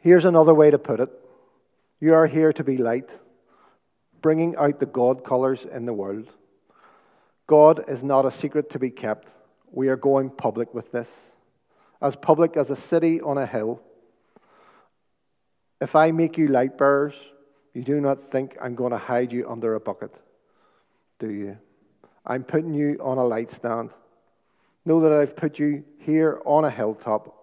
Here's 0.00 0.24
another 0.24 0.54
way 0.54 0.70
to 0.70 0.78
put 0.78 1.00
it 1.00 1.10
you 1.98 2.14
are 2.14 2.26
here 2.26 2.52
to 2.52 2.64
be 2.64 2.76
light, 2.76 3.10
bringing 4.20 4.54
out 4.56 4.80
the 4.80 4.86
God 4.86 5.24
colors 5.24 5.64
in 5.64 5.86
the 5.86 5.94
world. 5.94 6.28
God 7.46 7.84
is 7.88 8.02
not 8.02 8.26
a 8.26 8.30
secret 8.30 8.70
to 8.70 8.78
be 8.78 8.90
kept. 8.90 9.32
We 9.70 9.88
are 9.88 9.96
going 9.96 10.30
public 10.30 10.74
with 10.74 10.92
this, 10.92 11.08
as 12.02 12.16
public 12.16 12.56
as 12.56 12.70
a 12.70 12.76
city 12.76 13.20
on 13.20 13.38
a 13.38 13.46
hill. 13.46 13.80
If 15.80 15.94
I 15.94 16.10
make 16.10 16.38
you 16.38 16.48
light 16.48 16.76
bearers, 16.76 17.14
you 17.72 17.82
do 17.82 18.00
not 18.00 18.30
think 18.30 18.56
I'm 18.60 18.74
going 18.74 18.92
to 18.92 18.98
hide 18.98 19.32
you 19.32 19.48
under 19.48 19.74
a 19.74 19.80
bucket, 19.80 20.14
do 21.18 21.30
you? 21.30 21.58
I'm 22.24 22.42
putting 22.42 22.74
you 22.74 22.98
on 23.00 23.18
a 23.18 23.24
light 23.24 23.50
stand. 23.50 23.90
Know 24.84 25.00
that 25.00 25.12
I've 25.12 25.36
put 25.36 25.58
you 25.58 25.84
here 25.98 26.40
on 26.44 26.64
a 26.64 26.70
hilltop, 26.70 27.35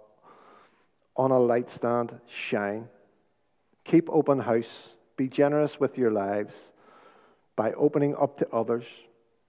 on 1.15 1.31
a 1.31 1.39
light 1.39 1.69
stand. 1.69 2.19
Shine. 2.27 2.89
Keep 3.83 4.09
open 4.09 4.39
house. 4.39 4.89
Be 5.17 5.27
generous 5.27 5.79
with 5.79 5.97
your 5.97 6.11
lives. 6.11 6.55
By 7.55 7.73
opening 7.73 8.15
up 8.15 8.37
to 8.37 8.49
others, 8.51 8.85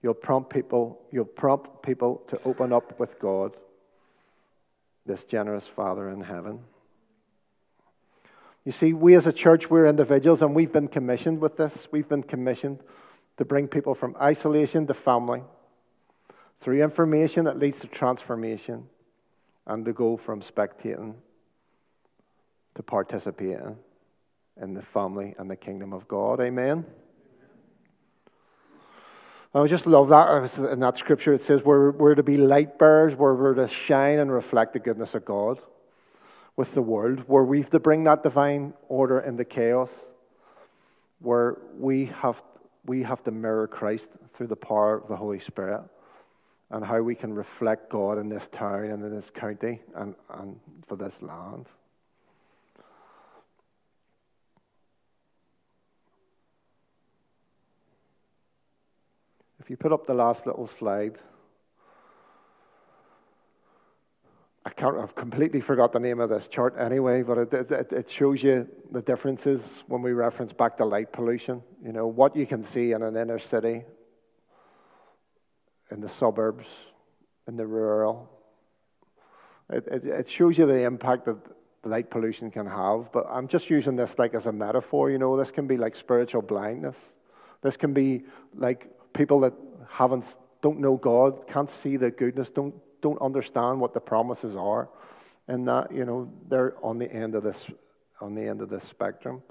you'll 0.01 0.13
prompt 0.13 0.51
people, 0.51 1.01
you'll 1.11 1.25
prompt 1.25 1.81
people 1.81 2.21
to 2.27 2.39
open 2.43 2.71
up 2.71 2.99
with 2.99 3.17
God, 3.17 3.57
this 5.05 5.25
generous 5.25 5.65
Father 5.65 6.09
in 6.09 6.21
heaven. 6.21 6.59
You 8.63 8.71
see, 8.71 8.93
we 8.93 9.15
as 9.15 9.27
a 9.27 9.33
church, 9.33 9.69
we're 9.69 9.85
individuals, 9.85 10.41
and 10.41 10.55
we've 10.55 10.71
been 10.71 10.87
commissioned 10.87 11.39
with 11.39 11.57
this. 11.57 11.87
We've 11.91 12.09
been 12.09 12.23
commissioned 12.23 12.81
to 13.37 13.45
bring 13.45 13.67
people 13.67 13.95
from 13.95 14.15
isolation 14.21 14.87
to 14.87 14.93
family 14.93 15.43
through 16.59 16.83
information 16.83 17.45
that 17.45 17.57
leads 17.57 17.79
to 17.79 17.87
transformation 17.87 18.87
and 19.67 19.85
to 19.85 19.93
go 19.93 20.17
from 20.17 20.41
spectating 20.41 21.15
to 22.75 22.83
participate 22.83 23.59
in 24.61 24.73
the 24.73 24.81
family 24.81 25.35
and 25.37 25.49
the 25.49 25.55
kingdom 25.55 25.93
of 25.93 26.07
God. 26.07 26.39
Amen. 26.39 26.85
I 29.53 29.65
just 29.67 29.87
love 29.87 30.09
that. 30.09 30.69
In 30.69 30.81
that 30.81 30.97
scripture, 30.97 31.31
it 31.31 31.39
says 31.39 31.63
we're, 31.63 31.91
we're 31.91 32.15
to 32.15 32.23
be 32.23 32.35
light 32.35 32.77
bearers, 32.77 33.15
where 33.15 33.33
we're 33.33 33.53
to 33.53 33.69
shine 33.69 34.19
and 34.19 34.29
reflect 34.29 34.73
the 34.73 34.79
goodness 34.79 35.15
of 35.15 35.23
God 35.23 35.59
with 36.57 36.73
the 36.73 36.81
world, 36.81 37.23
where 37.27 37.43
we've 37.43 37.69
to 37.69 37.79
bring 37.79 38.03
that 38.03 38.21
divine 38.21 38.73
order 38.89 39.19
in 39.19 39.37
the 39.37 39.45
chaos, 39.45 39.89
where 41.19 41.57
we 41.77 42.07
have, 42.07 42.43
we 42.85 43.03
have 43.03 43.23
to 43.23 43.31
mirror 43.31 43.67
Christ 43.67 44.11
through 44.33 44.47
the 44.47 44.57
power 44.57 44.97
of 44.97 45.07
the 45.07 45.15
Holy 45.15 45.39
Spirit, 45.39 45.83
and 46.69 46.83
how 46.83 46.99
we 46.99 47.15
can 47.15 47.33
reflect 47.33 47.89
God 47.89 48.17
in 48.17 48.27
this 48.27 48.49
town 48.49 48.85
and 48.85 49.03
in 49.05 49.15
this 49.15 49.29
county 49.29 49.81
and, 49.95 50.15
and 50.29 50.59
for 50.85 50.97
this 50.97 51.21
land. 51.21 51.67
If 59.65 59.71
you 59.71 59.77
put 59.77 59.91
up 59.91 60.05
the 60.05 60.13
last 60.13 60.45
little 60.45 60.67
slide, 60.67 61.17
I 64.63 64.69
can't, 64.69 64.95
I've 64.95 65.15
completely 65.15 65.59
forgot 65.59 65.91
the 65.91 65.99
name 65.99 66.19
of 66.19 66.29
this 66.29 66.47
chart 66.47 66.75
anyway, 66.77 67.23
but 67.23 67.39
it, 67.39 67.53
it, 67.71 67.91
it, 67.91 68.07
shows 68.07 68.43
you 68.43 68.69
the 68.91 69.01
differences 69.01 69.63
when 69.87 70.03
we 70.03 70.11
reference 70.11 70.53
back 70.53 70.77
to 70.77 70.85
light 70.85 71.11
pollution. 71.11 71.63
You 71.83 71.93
know, 71.93 72.05
what 72.05 72.35
you 72.35 72.45
can 72.45 72.63
see 72.63 72.91
in 72.91 73.01
an 73.01 73.17
inner 73.17 73.39
city, 73.39 73.85
in 75.89 75.99
the 75.99 76.09
suburbs, 76.09 76.67
in 77.47 77.57
the 77.57 77.65
rural. 77.65 78.29
It, 79.71 79.87
it, 79.87 80.05
it 80.05 80.29
shows 80.29 80.59
you 80.59 80.67
the 80.67 80.83
impact 80.83 81.25
that 81.25 81.39
light 81.83 82.11
pollution 82.11 82.51
can 82.51 82.67
have, 82.67 83.11
but 83.11 83.25
I'm 83.31 83.47
just 83.47 83.71
using 83.71 83.95
this 83.95 84.19
like 84.19 84.35
as 84.35 84.45
a 84.45 84.51
metaphor. 84.51 85.09
You 85.09 85.17
know, 85.17 85.35
this 85.35 85.49
can 85.49 85.65
be 85.65 85.77
like 85.77 85.95
spiritual 85.95 86.43
blindness. 86.43 86.99
This 87.63 87.77
can 87.77 87.93
be 87.93 88.25
like 88.53 88.91
people 89.15 89.39
that 89.39 89.53
haven't, 89.89 90.35
don't 90.61 90.79
know 90.79 90.97
God, 90.97 91.47
can't 91.47 91.69
see 91.69 91.97
the 91.97 92.11
goodness, 92.11 92.49
don't, 92.49 92.75
don't 93.01 93.19
understand 93.21 93.79
what 93.79 93.93
the 93.93 93.99
promises 93.99 94.55
are, 94.55 94.89
and 95.47 95.67
that, 95.67 95.91
you 95.91 96.05
know, 96.05 96.31
they're 96.47 96.75
on 96.83 96.99
the 96.99 97.11
end 97.11 97.33
of 97.33 97.43
this, 97.43 97.65
on 98.21 98.35
the 98.35 98.41
end 98.41 98.61
of 98.61 98.69
this 98.69 98.83
spectrum. 98.83 99.41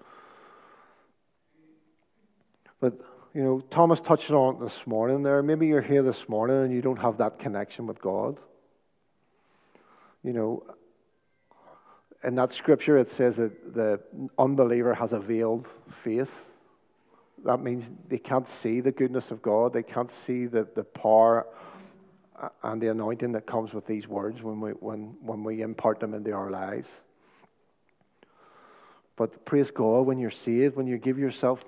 But, 2.81 3.01
you 3.33 3.43
know, 3.43 3.61
Thomas 3.61 4.01
touched 4.01 4.31
on 4.31 4.57
it 4.57 4.61
this 4.61 4.87
morning 4.87 5.23
there. 5.23 5.43
Maybe 5.43 5.67
you're 5.67 5.81
here 5.81 6.03
this 6.03 6.29
morning 6.29 6.59
and 6.59 6.73
you 6.73 6.83
don't 6.83 6.99
have 6.99 7.17
that 7.19 7.39
connection 7.39 7.87
with 7.87 8.01
God. 8.01 8.39
You 10.23 10.33
know, 10.33 10.67
in 12.23 12.35
that 12.35 12.53
scripture, 12.53 12.99
it 12.99 13.09
says 13.09 13.37
that 13.37 13.75
the 13.75 14.01
unbeliever 14.39 14.95
has 14.95 15.13
a 15.13 15.19
veiled 15.19 15.67
face 15.91 16.35
that 17.45 17.61
means 17.61 17.91
they 18.09 18.19
can't 18.19 18.49
see 18.49 18.81
the 18.81 18.93
goodness 18.93 19.31
of 19.31 19.43
God. 19.43 19.73
They 19.73 19.83
can't 19.83 20.11
see 20.11 20.47
the, 20.47 20.67
the 20.75 20.85
power 20.85 21.47
and 22.63 22.81
the 22.81 22.89
anointing 22.89 23.33
that 23.33 23.47
comes 23.47 23.73
with 23.73 23.87
these 23.87 24.09
words 24.09 24.43
when 24.43 24.61
we, 24.61 24.71
when, 24.71 25.17
when 25.21 25.45
we 25.45 25.63
impart 25.63 26.01
them 26.01 26.15
into 26.15 26.33
our 26.33 26.51
lives. 26.51 26.89
But 29.17 29.45
praise 29.45 29.71
God, 29.71 30.03
when 30.03 30.19
you're 30.19 30.31
saved, 30.31 30.75
when 30.75 30.87
you 30.87 30.99
give 30.99 31.19
yourself 31.19 31.65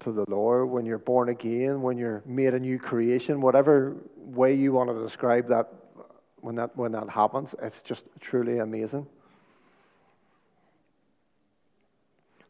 to 0.00 0.10
the 0.10 0.24
Lord, 0.28 0.70
when 0.70 0.86
you're 0.86 0.98
born 0.98 1.28
again, 1.28 1.82
when 1.82 1.98
you're 1.98 2.22
made 2.26 2.54
a 2.54 2.58
new 2.58 2.78
creation, 2.78 3.40
whatever 3.40 3.96
way 4.16 4.54
you 4.54 4.72
want 4.72 4.90
to 4.90 5.00
describe 5.02 5.48
that, 5.48 5.68
when 6.38 6.56
that, 6.56 6.76
when 6.76 6.92
that 6.92 7.10
happens, 7.10 7.54
it's 7.62 7.82
just 7.82 8.04
truly 8.18 8.58
amazing. 8.58 9.06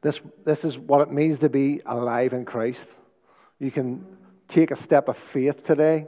This, 0.03 0.21
this 0.45 0.65
is 0.65 0.79
what 0.79 1.03
it 1.03 1.13
means 1.13 1.41
to 1.41 1.49
be 1.49 1.81
alive 1.85 2.33
in 2.33 2.45
Christ. 2.45 2.89
You 3.59 3.71
can 3.71 4.07
take 4.49 4.71
a 4.71 4.77
step 4.77 5.09
of 5.09 5.17
faith 5.17 5.65
today. 5.65 6.07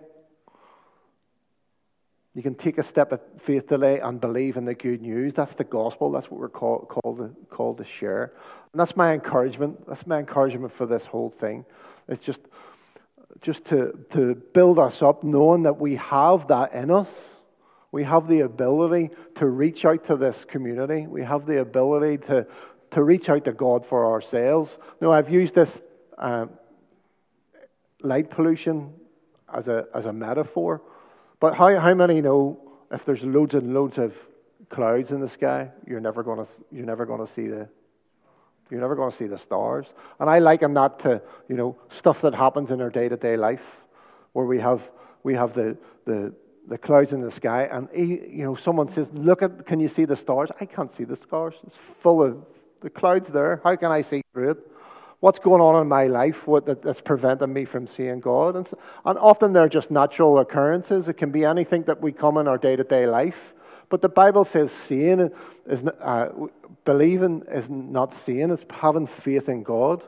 You 2.35 2.43
can 2.43 2.55
take 2.55 2.79
a 2.79 2.83
step 2.83 3.13
of 3.13 3.21
faith 3.39 3.67
today 3.67 4.01
and 4.01 4.19
believe 4.19 4.57
in 4.57 4.65
the 4.65 4.75
good 4.75 5.03
news. 5.03 5.35
That's 5.35 5.55
the 5.55 5.65
gospel. 5.65 6.11
That's 6.11 6.31
what 6.31 6.41
we're 6.41 6.49
called, 6.49 6.89
called, 6.89 7.19
to, 7.19 7.37
called 7.55 7.77
to 7.79 7.85
share. 7.85 8.33
And 8.73 8.81
that's 8.81 8.97
my 8.97 9.13
encouragement. 9.13 9.87
That's 9.87 10.07
my 10.07 10.19
encouragement 10.19 10.73
for 10.73 10.87
this 10.87 11.05
whole 11.05 11.29
thing. 11.29 11.67
It's 12.09 12.25
just, 12.25 12.41
just 13.43 13.67
to, 13.67 13.99
to 14.11 14.35
build 14.35 14.79
us 14.79 15.03
up, 15.03 15.23
knowing 15.23 15.65
that 15.65 15.79
we 15.79 15.97
have 15.97 16.49
that 16.49 16.73
in 16.73 16.91
us. 16.91 17.11
We 17.93 18.05
have 18.05 18.27
the 18.27 18.41
ability 18.41 19.11
to 19.35 19.47
reach 19.47 19.85
out 19.85 20.05
to 20.07 20.17
this 20.17 20.47
community. 20.47 21.07
We 21.07 21.23
have 21.25 21.45
the 21.45 21.61
ability 21.61 22.25
to, 22.29 22.47
to 22.93 23.03
reach 23.03 23.29
out 23.29 23.45
to 23.45 23.53
God 23.53 23.85
for 23.85 24.11
ourselves. 24.11 24.79
Now, 25.01 25.13
I've 25.13 25.29
used 25.29 25.55
this 25.55 25.83
um, 26.19 26.51
light 28.01 28.31
pollution 28.31 28.95
as 29.53 29.69
a, 29.69 29.87
as 29.95 30.07
a 30.07 30.13
metaphor, 30.13 30.81
but 31.41 31.55
how, 31.55 31.79
how 31.79 31.95
many 31.95 32.21
know 32.21 32.59
if 32.91 33.05
there's 33.05 33.25
loads 33.25 33.55
and 33.55 33.75
loads 33.75 33.99
of 33.99 34.17
clouds 34.69 35.11
in 35.11 35.21
the 35.21 35.29
sky, 35.29 35.71
you're 35.87 36.01
never 36.01 36.23
going 36.23 36.45
to, 36.45 36.51
you're 36.71 36.87
never 36.87 37.05
going 37.05 37.27
to 37.27 37.31
see 37.31 37.49
the, 37.49 37.69
you're 38.71 38.81
never 38.81 38.95
going 38.95 39.11
to 39.11 39.17
see 39.17 39.27
the 39.27 39.39
stars. 39.39 39.87
And 40.19 40.31
I 40.31 40.39
liken 40.39 40.75
that 40.75 40.99
to, 41.01 41.21
you 41.49 41.57
know, 41.57 41.77
stuff 41.89 42.23
that 42.23 42.35
happens 42.35 42.71
in 42.71 42.81
our 42.81 42.91
day-to-day 42.91 43.37
life, 43.37 43.83
where 44.33 44.47
we 44.47 44.61
have, 44.61 44.91
we 45.23 45.35
have 45.35 45.53
the, 45.53 45.77
the, 46.07 46.35
the 46.69 46.79
clouds 46.79 47.13
in 47.13 47.21
the 47.21 47.31
sky, 47.31 47.65
and 47.65 47.89
you 47.95 48.45
know, 48.45 48.55
someone 48.55 48.89
says, 48.89 49.11
"Look 49.13 49.43
at, 49.43 49.67
can 49.67 49.81
you 49.81 49.89
see 49.89 50.05
the 50.05 50.15
stars?" 50.15 50.49
I 50.61 50.65
can't 50.65 50.93
see 50.95 51.05
the 51.05 51.17
stars. 51.17 51.55
It's 51.67 51.77
full 51.77 52.23
of 52.23 52.37
the 52.83 52.91
clouds 52.91 53.31
there. 53.31 53.61
How 53.65 53.77
can 53.77 53.91
I 53.91 54.03
see 54.03 54.23
through 54.33 54.51
it? 54.51 54.59
What's 55.21 55.39
going 55.39 55.61
on 55.61 55.81
in 55.81 55.89
my 55.89 56.09
life 56.09 56.49
what, 56.49 56.67
that, 56.67 56.83
that's 56.83 57.01
preventing 57.01 57.53
me 57.53 57.65
from 57.65 57.87
seeing 57.87 58.19
God? 58.21 58.57
And, 58.57 58.67
so, 58.67 58.79
and 59.05 59.19
often 59.19 59.53
they're 59.53 59.69
just 59.69 59.91
natural 59.91 60.39
occurrences. 60.39 61.09
It 61.09 61.15
can 61.15 61.31
be 61.31 61.45
anything 61.45 61.85
that 61.85 62.01
we 62.01 62.11
come 62.11 62.37
in 62.39 62.49
our 62.49 62.59
day 62.59 62.75
to 62.75 62.83
day 62.83 63.07
life. 63.07 63.55
But 63.89 64.03
the 64.03 64.09
Bible 64.09 64.45
says 64.45 64.73
seeing 64.73 65.31
is 65.67 65.85
uh, 65.85 66.31
believing 66.85 67.45
is 67.49 67.69
not 67.71 68.13
seeing; 68.13 68.51
it's 68.51 68.65
having 68.71 69.07
faith 69.07 69.49
in 69.49 69.63
God. 69.63 70.03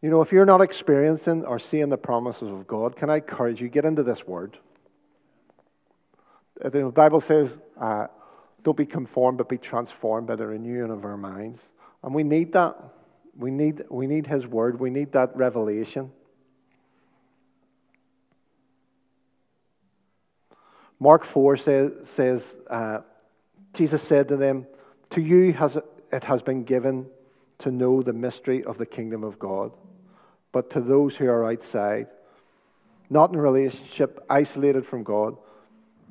You 0.00 0.10
know, 0.10 0.22
if 0.22 0.30
you're 0.30 0.46
not 0.46 0.60
experiencing 0.60 1.44
or 1.44 1.58
seeing 1.58 1.88
the 1.88 1.98
promises 1.98 2.48
of 2.48 2.66
God, 2.68 2.94
can 2.94 3.10
I 3.10 3.16
encourage 3.16 3.60
you, 3.60 3.68
get 3.68 3.84
into 3.84 4.04
this 4.04 4.26
word. 4.26 4.58
Uh, 6.64 6.68
the 6.68 6.84
Bible 6.84 7.20
says, 7.20 7.58
uh, 7.80 8.06
don't 8.62 8.76
be 8.76 8.86
conformed, 8.86 9.38
but 9.38 9.48
be 9.48 9.58
transformed 9.58 10.28
by 10.28 10.36
the 10.36 10.46
renewing 10.46 10.90
of 10.90 11.04
our 11.04 11.16
minds. 11.16 11.60
And 12.02 12.14
we 12.14 12.22
need 12.22 12.52
that. 12.52 12.76
We 13.36 13.50
need, 13.50 13.84
we 13.88 14.06
need 14.06 14.28
His 14.28 14.46
word. 14.46 14.78
We 14.78 14.90
need 14.90 15.12
that 15.12 15.36
revelation. 15.36 16.12
Mark 21.00 21.24
4 21.24 21.56
says, 21.56 22.08
says 22.08 22.58
uh, 22.68 23.00
Jesus 23.74 24.02
said 24.02 24.28
to 24.28 24.36
them, 24.36 24.66
To 25.10 25.20
you 25.20 25.52
has, 25.54 25.76
it 26.12 26.24
has 26.24 26.42
been 26.42 26.64
given 26.64 27.06
to 27.58 27.70
know 27.72 28.02
the 28.02 28.12
mystery 28.12 28.62
of 28.62 28.78
the 28.78 28.86
kingdom 28.86 29.24
of 29.24 29.38
God 29.38 29.72
but 30.52 30.70
to 30.70 30.80
those 30.80 31.16
who 31.16 31.26
are 31.28 31.50
outside, 31.50 32.08
not 33.10 33.30
in 33.30 33.36
a 33.36 33.42
relationship, 33.42 34.24
isolated 34.28 34.86
from 34.86 35.02
God, 35.02 35.36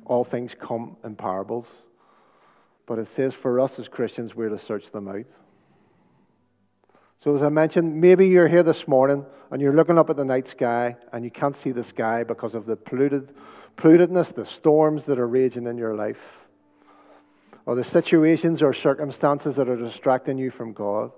all 0.04 0.24
things 0.24 0.54
come 0.54 0.96
in 1.04 1.16
parables. 1.16 1.68
But 2.86 2.98
it 2.98 3.08
says 3.08 3.34
for 3.34 3.60
us 3.60 3.78
as 3.78 3.88
Christians, 3.88 4.34
we're 4.34 4.48
to 4.48 4.58
search 4.58 4.90
them 4.90 5.08
out. 5.08 5.26
So, 7.20 7.34
as 7.34 7.42
I 7.42 7.48
mentioned, 7.48 8.00
maybe 8.00 8.28
you're 8.28 8.48
here 8.48 8.62
this 8.62 8.86
morning 8.86 9.26
and 9.50 9.60
you're 9.60 9.74
looking 9.74 9.98
up 9.98 10.08
at 10.08 10.16
the 10.16 10.24
night 10.24 10.46
sky 10.46 10.96
and 11.12 11.24
you 11.24 11.30
can't 11.30 11.56
see 11.56 11.72
the 11.72 11.82
sky 11.82 12.22
because 12.22 12.54
of 12.54 12.64
the 12.64 12.76
polluted, 12.76 13.34
pollutedness, 13.76 14.34
the 14.34 14.46
storms 14.46 15.04
that 15.06 15.18
are 15.18 15.26
raging 15.26 15.66
in 15.66 15.76
your 15.76 15.94
life, 15.94 16.46
or 17.66 17.74
the 17.74 17.84
situations 17.84 18.62
or 18.62 18.72
circumstances 18.72 19.56
that 19.56 19.68
are 19.68 19.76
distracting 19.76 20.38
you 20.38 20.50
from 20.50 20.72
God, 20.72 21.10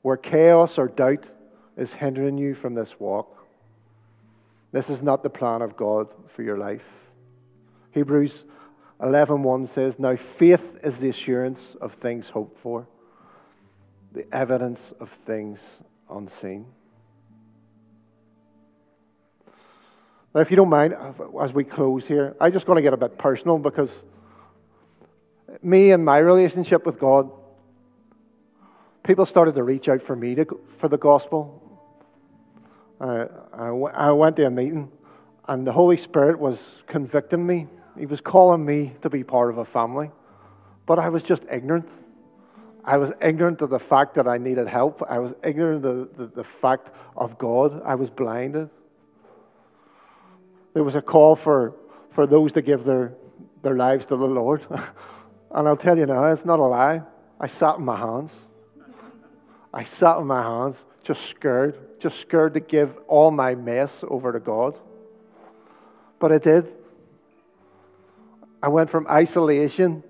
where 0.00 0.16
chaos 0.16 0.78
or 0.78 0.88
doubt 0.88 1.30
is 1.76 1.94
hindering 1.94 2.38
you 2.38 2.54
from 2.54 2.74
this 2.74 2.98
walk. 2.98 3.46
This 4.72 4.88
is 4.88 5.02
not 5.02 5.22
the 5.22 5.30
plan 5.30 5.62
of 5.62 5.76
God 5.76 6.12
for 6.28 6.42
your 6.42 6.56
life. 6.56 7.10
Hebrews 7.90 8.44
11:1 9.00 9.66
says, 9.66 9.98
"Now 9.98 10.16
faith 10.16 10.78
is 10.82 10.98
the 10.98 11.08
assurance 11.08 11.74
of 11.80 11.94
things 11.94 12.30
hoped 12.30 12.58
for, 12.58 12.86
the 14.12 14.32
evidence 14.34 14.92
of 15.00 15.10
things 15.10 15.80
unseen." 16.08 16.66
Now, 20.34 20.40
if 20.40 20.50
you 20.50 20.56
don't 20.56 20.70
mind, 20.70 20.96
as 21.40 21.52
we 21.52 21.64
close 21.64 22.06
here, 22.06 22.34
I'm 22.40 22.52
just 22.52 22.64
going 22.64 22.76
to 22.76 22.82
get 22.82 22.94
a 22.94 22.96
bit 22.96 23.18
personal 23.18 23.58
because 23.58 24.02
me 25.62 25.90
and 25.90 26.02
my 26.02 26.18
relationship 26.18 26.86
with 26.86 26.98
God, 26.98 27.30
people 29.02 29.26
started 29.26 29.54
to 29.56 29.62
reach 29.62 29.90
out 29.90 30.00
for 30.00 30.16
me 30.16 30.34
to, 30.36 30.46
for 30.70 30.88
the 30.88 30.96
gospel. 30.96 31.61
I, 33.02 33.66
I 33.94 34.12
went 34.12 34.36
to 34.36 34.46
a 34.46 34.50
meeting, 34.50 34.90
and 35.48 35.66
the 35.66 35.72
Holy 35.72 35.96
Spirit 35.96 36.38
was 36.38 36.82
convicting 36.86 37.44
me. 37.44 37.66
He 37.98 38.06
was 38.06 38.20
calling 38.20 38.64
me 38.64 38.94
to 39.02 39.10
be 39.10 39.24
part 39.24 39.50
of 39.50 39.58
a 39.58 39.64
family. 39.64 40.10
But 40.86 40.98
I 40.98 41.08
was 41.08 41.24
just 41.24 41.44
ignorant. 41.50 41.88
I 42.84 42.96
was 42.98 43.12
ignorant 43.20 43.60
of 43.60 43.70
the 43.70 43.80
fact 43.80 44.14
that 44.14 44.28
I 44.28 44.38
needed 44.38 44.68
help. 44.68 45.02
I 45.08 45.18
was 45.18 45.34
ignorant 45.42 45.84
of 45.84 46.16
the, 46.16 46.26
the, 46.26 46.26
the 46.36 46.44
fact 46.44 46.90
of 47.16 47.38
God. 47.38 47.82
I 47.84 47.96
was 47.96 48.08
blinded. 48.08 48.70
There 50.72 50.84
was 50.84 50.94
a 50.94 51.02
call 51.02 51.34
for, 51.34 51.74
for 52.10 52.26
those 52.26 52.52
to 52.52 52.62
give 52.62 52.84
their, 52.84 53.14
their 53.62 53.76
lives 53.76 54.06
to 54.06 54.16
the 54.16 54.26
Lord. 54.26 54.64
and 55.50 55.68
I'll 55.68 55.76
tell 55.76 55.98
you 55.98 56.06
now, 56.06 56.24
it's 56.26 56.44
not 56.44 56.60
a 56.60 56.64
lie. 56.64 57.02
I 57.38 57.48
sat 57.48 57.78
in 57.78 57.84
my 57.84 57.96
hands. 57.96 58.30
I 59.74 59.82
sat 59.82 60.18
in 60.18 60.26
my 60.26 60.42
hands, 60.42 60.84
just 61.02 61.26
scared 61.26 61.78
just 62.02 62.18
scared 62.18 62.54
to 62.54 62.60
give 62.60 62.98
all 63.06 63.30
my 63.30 63.54
mess 63.54 64.04
over 64.08 64.32
to 64.32 64.40
God. 64.40 64.76
But 66.18 66.32
I 66.32 66.38
did. 66.38 66.66
I 68.60 68.68
went 68.68 68.90
from 68.90 69.06
isolation 69.06 70.02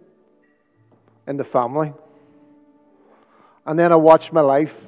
in 1.27 1.37
the 1.37 1.45
family. 1.45 1.93
And 3.67 3.79
then 3.79 3.93
I 3.93 3.97
watched 3.97 4.33
my 4.33 4.41
life 4.41 4.85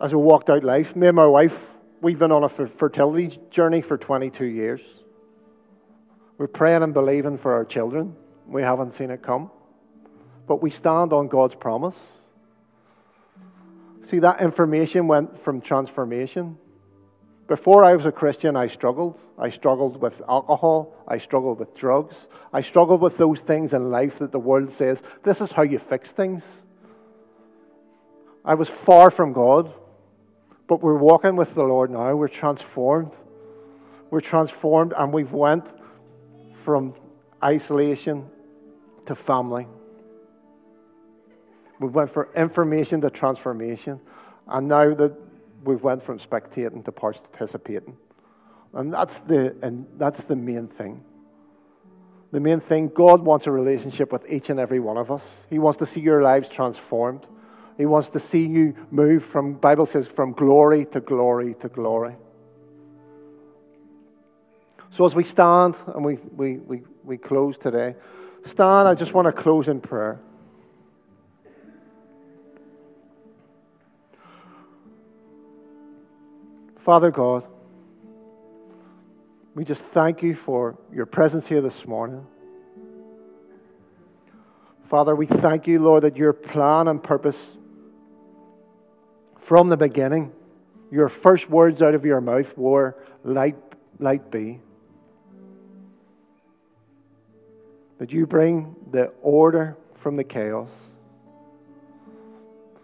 as 0.00 0.12
I 0.12 0.16
walked 0.16 0.48
out 0.48 0.62
life. 0.62 0.94
Me 0.94 1.08
and 1.08 1.16
my 1.16 1.26
wife, 1.26 1.72
we've 2.00 2.18
been 2.18 2.32
on 2.32 2.44
a 2.44 2.48
fertility 2.48 3.38
journey 3.50 3.80
for 3.80 3.98
22 3.98 4.44
years. 4.44 4.80
We're 6.38 6.46
praying 6.46 6.84
and 6.84 6.94
believing 6.94 7.36
for 7.36 7.52
our 7.52 7.64
children. 7.64 8.14
We 8.46 8.62
haven't 8.62 8.92
seen 8.92 9.10
it 9.10 9.22
come. 9.22 9.50
But 10.46 10.62
we 10.62 10.70
stand 10.70 11.12
on 11.12 11.26
God's 11.26 11.56
promise. 11.56 11.96
See, 14.06 14.20
that 14.20 14.40
information 14.40 15.08
went 15.08 15.36
from 15.36 15.60
transformation. 15.60 16.58
Before 17.48 17.82
I 17.82 17.96
was 17.96 18.06
a 18.06 18.12
Christian, 18.12 18.54
I 18.54 18.68
struggled. 18.68 19.18
I 19.36 19.50
struggled 19.50 20.00
with 20.00 20.22
alcohol. 20.28 20.94
I 21.08 21.18
struggled 21.18 21.58
with 21.58 21.76
drugs. 21.76 22.28
I 22.52 22.60
struggled 22.60 23.00
with 23.00 23.16
those 23.16 23.40
things 23.40 23.72
in 23.72 23.90
life 23.90 24.20
that 24.20 24.30
the 24.30 24.38
world 24.38 24.70
says, 24.70 25.02
this 25.24 25.40
is 25.40 25.50
how 25.50 25.62
you 25.62 25.80
fix 25.80 26.12
things. 26.12 26.44
I 28.44 28.54
was 28.54 28.68
far 28.68 29.10
from 29.10 29.32
God, 29.32 29.72
but 30.68 30.80
we're 30.80 30.98
walking 30.98 31.34
with 31.34 31.56
the 31.56 31.64
Lord 31.64 31.90
now. 31.90 32.14
We're 32.14 32.28
transformed. 32.28 33.16
We're 34.10 34.20
transformed, 34.20 34.94
and 34.96 35.12
we've 35.12 35.32
went 35.32 35.66
from 36.52 36.94
isolation 37.42 38.30
to 39.06 39.16
family. 39.16 39.66
We 41.80 41.88
went 41.88 42.10
from 42.10 42.26
information 42.34 43.00
to 43.02 43.10
transformation. 43.10 44.00
And 44.48 44.68
now 44.68 44.94
that 44.94 45.16
we've 45.64 45.82
went 45.82 46.02
from 46.02 46.18
spectating 46.18 46.84
to 46.84 46.92
participating. 46.92 47.96
And 48.72 48.92
that's 48.92 49.18
the, 49.20 49.56
and 49.62 49.86
that's 49.96 50.24
the 50.24 50.36
main 50.36 50.68
thing. 50.68 51.04
The 52.32 52.40
main 52.40 52.60
thing, 52.60 52.88
God 52.88 53.22
wants 53.22 53.46
a 53.46 53.50
relationship 53.50 54.12
with 54.12 54.30
each 54.30 54.50
and 54.50 54.60
every 54.60 54.80
one 54.80 54.96
of 54.96 55.10
us. 55.10 55.24
He 55.48 55.58
wants 55.58 55.78
to 55.78 55.86
see 55.86 56.00
your 56.00 56.22
lives 56.22 56.48
transformed. 56.48 57.26
He 57.76 57.86
wants 57.86 58.08
to 58.10 58.20
see 58.20 58.46
you 58.46 58.74
move 58.90 59.24
from, 59.24 59.54
Bible 59.54 59.86
says, 59.86 60.08
from 60.08 60.32
glory 60.32 60.86
to 60.86 61.00
glory 61.00 61.54
to 61.60 61.68
glory. 61.68 62.16
So 64.90 65.04
as 65.04 65.14
we 65.14 65.24
stand 65.24 65.76
and 65.94 66.04
we, 66.04 66.14
we, 66.34 66.56
we, 66.56 66.82
we 67.04 67.16
close 67.18 67.58
today, 67.58 67.94
stand, 68.44 68.88
I 68.88 68.94
just 68.94 69.14
want 69.14 69.26
to 69.26 69.32
close 69.32 69.68
in 69.68 69.80
prayer. 69.80 70.20
Father 76.86 77.10
God, 77.10 77.44
We 79.56 79.64
just 79.64 79.82
thank 79.82 80.22
you 80.22 80.36
for 80.36 80.78
your 80.92 81.04
presence 81.04 81.48
here 81.48 81.60
this 81.60 81.84
morning. 81.84 82.24
Father, 84.84 85.16
we 85.16 85.26
thank 85.26 85.66
you, 85.66 85.80
Lord, 85.80 86.04
that 86.04 86.16
your 86.16 86.32
plan 86.32 86.86
and 86.86 87.02
purpose 87.02 87.56
from 89.36 89.68
the 89.68 89.76
beginning, 89.76 90.30
your 90.92 91.08
first 91.08 91.50
words 91.50 91.82
out 91.82 91.96
of 91.96 92.04
your 92.04 92.20
mouth 92.20 92.56
were, 92.56 92.96
Light, 93.24 93.56
light 93.98 94.30
be. 94.30 94.60
That 97.98 98.12
you 98.12 98.28
bring 98.28 98.76
the 98.92 99.06
order 99.22 99.76
from 99.96 100.14
the 100.14 100.22
chaos. 100.22 100.70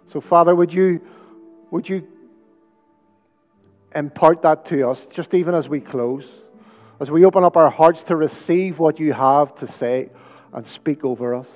So, 0.09 0.21
Father, 0.21 0.57
would 0.57 0.73
you, 0.73 1.01
would 1.71 1.89
you 1.89 2.09
impart 3.95 4.43
that 4.43 4.65
to 4.67 4.89
us, 4.89 5.07
just 5.07 5.35
even 5.35 5.55
as 5.55 5.69
we 5.69 5.81
close, 5.81 6.29
as 7.01 7.11
we 7.11 7.25
open 7.25 7.45
up 7.45 7.57
our 7.57 7.71
hearts 7.71 8.03
to 8.05 8.17
receive 8.17 8.79
what 8.79 9.01
you 9.01 9.13
have 9.13 9.55
to 9.57 9.67
say 9.67 10.11
and 10.53 10.67
speak 10.67 11.05
over 11.05 11.35
us? 11.35 11.49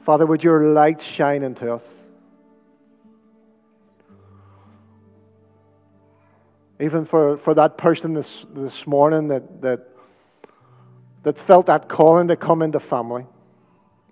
Father, 0.00 0.26
would 0.26 0.42
your 0.42 0.64
light 0.64 1.00
shine 1.00 1.42
into 1.42 1.72
us? 1.72 1.86
Even 6.80 7.04
for, 7.04 7.36
for 7.36 7.54
that 7.54 7.78
person 7.78 8.12
this, 8.12 8.44
this 8.52 8.86
morning 8.86 9.28
that, 9.28 9.62
that, 9.62 9.88
that 11.22 11.38
felt 11.38 11.66
that 11.66 11.88
calling 11.88 12.26
to 12.26 12.34
come 12.34 12.60
into 12.62 12.80
family. 12.80 13.26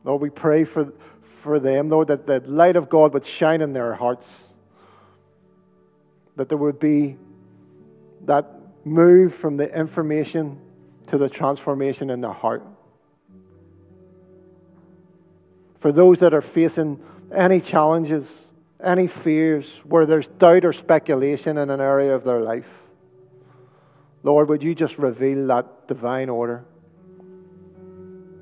Lord, 0.04 0.22
we 0.22 0.30
pray 0.30 0.62
for, 0.62 0.92
for 1.22 1.58
them, 1.58 1.88
Lord, 1.88 2.08
that 2.08 2.26
the 2.26 2.40
light 2.40 2.76
of 2.76 2.88
God 2.88 3.12
would 3.12 3.24
shine 3.24 3.60
in 3.60 3.72
their 3.72 3.94
hearts. 3.94 4.28
That 6.36 6.48
there 6.48 6.58
would 6.58 6.78
be 6.78 7.16
that 8.24 8.60
move 8.84 9.34
from 9.34 9.56
the 9.56 9.72
information 9.76 10.60
to 11.06 11.18
the 11.18 11.28
transformation 11.28 12.10
in 12.10 12.20
the 12.20 12.32
heart. 12.32 12.64
For 15.78 15.92
those 15.92 16.18
that 16.20 16.34
are 16.34 16.42
facing 16.42 17.02
any 17.34 17.60
challenges, 17.60 18.28
any 18.82 19.06
fears, 19.06 19.80
where 19.84 20.06
there's 20.06 20.28
doubt 20.28 20.64
or 20.64 20.72
speculation 20.72 21.58
in 21.58 21.70
an 21.70 21.80
area 21.80 22.14
of 22.14 22.24
their 22.24 22.40
life, 22.40 22.68
Lord, 24.22 24.48
would 24.48 24.62
you 24.62 24.74
just 24.74 24.98
reveal 24.98 25.46
that 25.46 25.88
divine 25.88 26.28
order? 26.28 26.64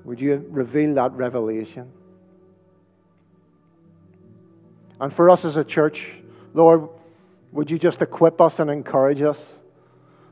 Would 0.04 0.20
you 0.20 0.44
reveal 0.48 0.94
that 0.94 1.12
revelation? 1.12 1.92
And 5.00 5.12
for 5.12 5.30
us 5.30 5.44
as 5.44 5.56
a 5.56 5.64
church, 5.64 6.14
Lord, 6.54 6.88
would 7.52 7.70
you 7.70 7.78
just 7.78 8.02
equip 8.02 8.40
us 8.40 8.58
and 8.58 8.70
encourage 8.70 9.22
us 9.22 9.57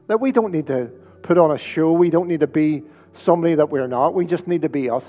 that 0.07 0.21
we 0.21 0.33
don't 0.33 0.53
need 0.53 0.67
to 0.69 0.91
put 1.23 1.39
on 1.39 1.51
a 1.51 1.59
show, 1.59 1.93
we 1.93 2.11
don't 2.11 2.29
need 2.29 2.41
to 2.41 2.47
be 2.47 2.83
somebody 3.13 3.55
that 3.55 3.71
we're 3.71 3.87
not, 3.87 4.15
we 4.15 4.27
just 4.27 4.47
need 4.47 4.63
to 4.63 4.69
be 4.69 4.91
us 4.91 5.07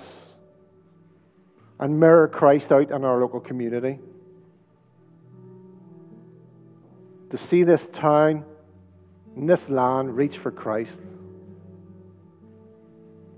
and 1.80 2.00
mirror 2.00 2.28
Christ 2.28 2.72
out 2.72 2.90
in 2.90 3.04
our 3.04 3.20
local 3.20 3.40
community. 3.40 4.00
To 7.30 7.38
see 7.38 7.64
this 7.64 7.88
town 7.88 8.46
and 9.36 9.50
this 9.50 9.70
land 9.70 10.16
reach 10.16 10.38
for 10.38 10.50
Christ, 10.50 11.02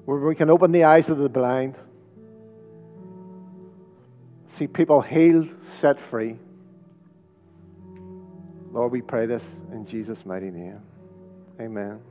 where 0.05 0.17
we 0.19 0.35
can 0.35 0.49
open 0.49 0.71
the 0.71 0.83
eyes 0.83 1.09
of 1.09 1.17
the 1.17 1.29
blind, 1.29 1.75
see 4.47 4.67
people 4.67 5.01
healed, 5.01 5.53
set 5.65 5.99
free. 5.99 6.37
Lord, 8.71 8.91
we 8.91 9.01
pray 9.01 9.25
this 9.25 9.45
in 9.71 9.85
Jesus' 9.85 10.25
mighty 10.25 10.51
name. 10.51 10.79
Amen. 11.61 12.08